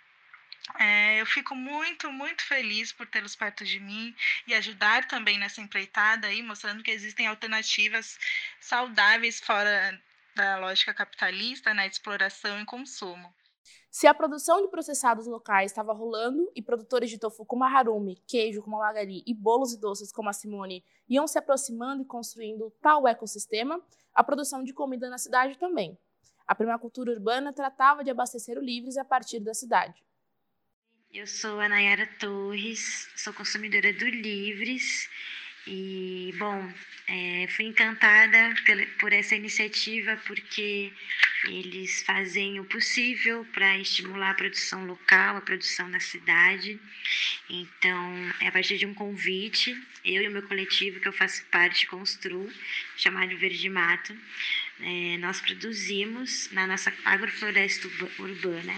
[0.79, 4.15] É, eu fico muito, muito feliz por tê-los perto de mim
[4.47, 8.19] e ajudar também nessa empreitada aí, mostrando que existem alternativas
[8.61, 10.01] saudáveis fora
[10.35, 13.35] da lógica capitalista, né, de exploração e consumo.
[13.91, 18.23] Se a produção de processados locais estava rolando e produtores de tofu como a Harumi,
[18.25, 22.07] queijo como a Magali e bolos e doces como a Simone iam se aproximando e
[22.07, 23.83] construindo tal ecossistema,
[24.15, 25.99] a produção de comida na cidade também.
[26.47, 30.01] A permacultura urbana tratava de abastecer o Livres a partir da cidade.
[31.13, 35.09] Eu sou a Nayara Torres, sou consumidora do Livres
[35.67, 36.73] e, bom,
[37.09, 38.55] é, fui encantada
[39.01, 40.93] por essa iniciativa porque
[41.49, 46.79] eles fazem o possível para estimular a produção local, a produção na cidade.
[47.49, 51.45] Então, é a partir de um convite, eu e o meu coletivo, que eu faço
[51.47, 52.53] parte, Constru,
[52.97, 54.17] chamado Verde Mato,
[54.81, 57.89] é, nós produzimos na nossa agrofloresta
[58.19, 58.75] urbana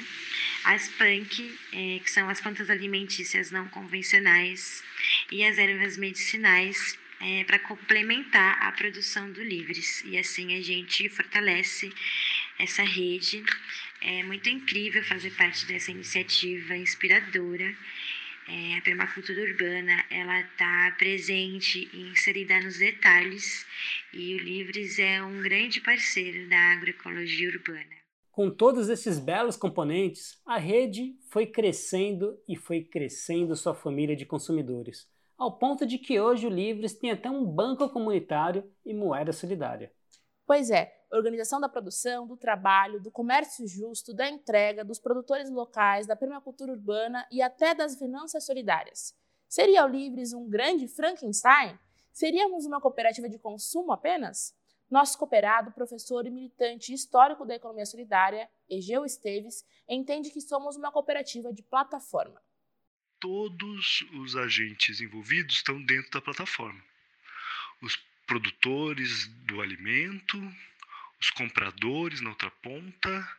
[0.64, 4.82] as punk, é, que são as plantas alimentícias não convencionais,
[5.30, 10.02] e as ervas medicinais é, para complementar a produção do Livres.
[10.04, 11.92] E assim a gente fortalece
[12.62, 13.42] essa rede.
[14.00, 17.74] É muito incrível fazer parte dessa iniciativa inspiradora.
[18.48, 23.64] É, a permacultura urbana ela está presente e inserida nos detalhes
[24.12, 28.02] e o Livres é um grande parceiro da agroecologia urbana.
[28.32, 34.26] Com todos esses belos componentes, a rede foi crescendo e foi crescendo sua família de
[34.26, 35.06] consumidores
[35.42, 39.92] ao ponto de que hoje o Livres tem até um banco comunitário e moeda solidária.
[40.46, 46.06] Pois é, organização da produção, do trabalho, do comércio justo, da entrega, dos produtores locais,
[46.06, 49.14] da permacultura urbana e até das finanças solidárias.
[49.48, 51.78] Seria o Livres um grande Frankenstein?
[52.12, 54.54] Seríamos uma cooperativa de consumo apenas?
[54.90, 60.92] Nosso cooperado, professor e militante histórico da economia solidária, Egeu Esteves, entende que somos uma
[60.92, 62.40] cooperativa de plataforma
[63.22, 66.84] todos os agentes envolvidos estão dentro da plataforma.
[67.80, 67.96] Os
[68.26, 70.36] produtores do alimento,
[71.22, 73.36] os compradores na outra ponta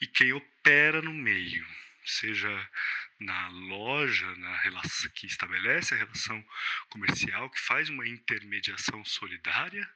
[0.00, 1.66] e quem opera no meio,
[2.04, 2.70] seja
[3.18, 6.44] na loja, na relação que estabelece a relação
[6.88, 9.88] comercial, que faz uma intermediação solidária,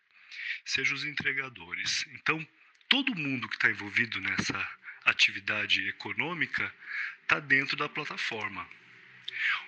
[0.64, 2.04] seja os entregadores.
[2.08, 2.44] Então,
[2.88, 6.74] todo mundo que está envolvido nessa atividade econômica
[7.22, 8.68] está dentro da plataforma.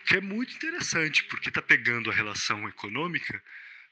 [0.00, 3.40] O que é muito interessante, porque está pegando a relação econômica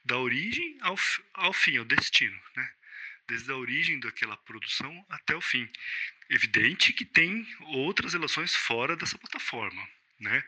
[0.03, 0.97] da origem ao,
[1.33, 2.73] ao fim, ao destino, né?
[3.27, 5.69] Desde a origem daquela produção até o fim.
[6.29, 9.87] Evidente que tem outras relações fora dessa plataforma,
[10.19, 10.43] né?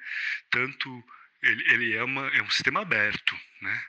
[0.49, 1.03] Tanto
[1.41, 3.85] ele, ele é, uma, é um sistema aberto, né?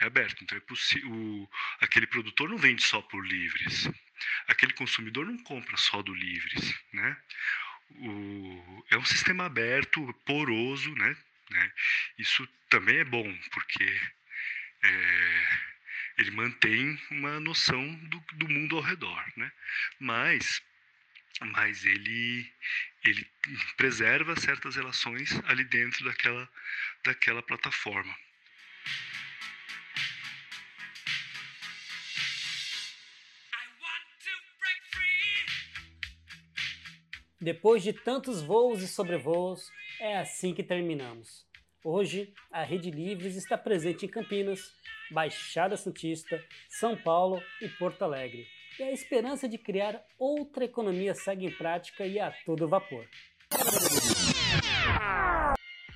[0.00, 1.50] É aberto, então é possível.
[1.80, 3.90] Aquele produtor não vende só por livres,
[4.46, 7.16] aquele consumidor não compra só do livres, né?
[7.90, 11.16] o, é um sistema aberto, poroso, né?
[11.50, 11.72] né?
[12.18, 14.00] Isso também é bom, porque
[14.82, 15.46] é,
[16.18, 19.50] ele mantém uma noção do, do mundo ao redor, né?
[19.98, 20.62] Mas,
[21.40, 22.52] mas ele,
[23.04, 23.26] ele
[23.76, 26.48] preserva certas relações ali dentro daquela,
[27.04, 28.14] daquela plataforma.
[37.40, 41.44] Depois de tantos voos e sobrevoos, é assim que terminamos.
[41.84, 44.72] Hoje, a Rede Livres está presente em Campinas,
[45.14, 48.44] Baixada Santista, São Paulo e Porto Alegre.
[48.78, 53.08] E a esperança de criar outra economia segue em prática e a todo vapor.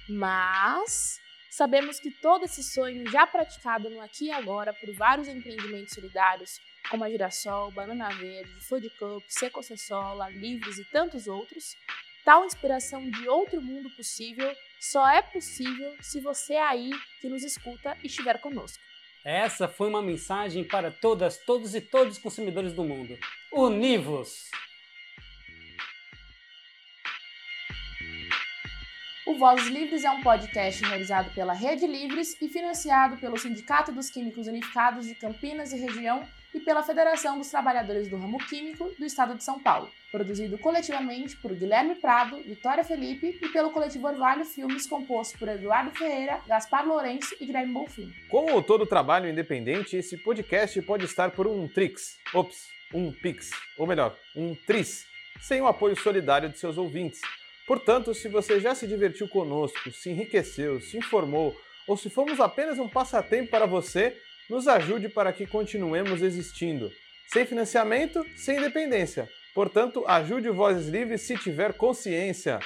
[0.08, 5.94] Mas sabemos que todo esse sonho já praticado no aqui e agora por vários empreendimentos
[5.94, 11.76] solidários como a Girassol, Banana Verde, Food Cup, Seco Cessola, Livres e tantos outros,
[12.28, 16.90] Tal inspiração de outro mundo possível só é possível se você aí
[17.22, 18.87] que nos escuta estiver conosco.
[19.30, 23.14] Essa foi uma mensagem para todas, todos e todos os consumidores do mundo.
[23.52, 24.48] Univos!
[29.26, 34.08] O Vozes Livres é um podcast realizado pela Rede Livres e financiado pelo Sindicato dos
[34.08, 39.04] Químicos Unificados de Campinas e Região e pela Federação dos Trabalhadores do Ramo Químico do
[39.04, 44.44] Estado de São Paulo, produzido coletivamente por Guilherme Prado, Vitória Felipe e pelo coletivo Orvalho
[44.44, 48.12] Filmes, composto por Eduardo Ferreira, Gaspar Lourenço e Guilherme Bonfim.
[48.28, 53.86] Como todo trabalho independente, esse podcast pode estar por um Trix, ops, um Pix, ou
[53.86, 55.06] melhor, um Tris,
[55.40, 57.20] sem o apoio solidário de seus ouvintes.
[57.66, 61.54] Portanto, se você já se divertiu conosco, se enriqueceu, se informou,
[61.86, 64.16] ou se fomos apenas um passatempo para você,
[64.48, 66.90] nos ajude para que continuemos existindo.
[67.32, 69.28] Sem financiamento, sem independência.
[69.54, 72.60] Portanto, ajude o Vozes Livres se tiver consciência.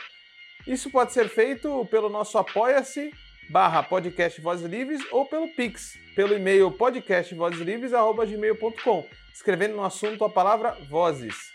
[0.66, 3.12] Isso pode ser feito pelo nosso apoia-se
[3.51, 10.76] barra podcast Vozes Livres ou pelo Pix, pelo e-mail podcastvozeslivres.gmail.com, escrevendo no assunto a palavra
[10.89, 11.51] Vozes.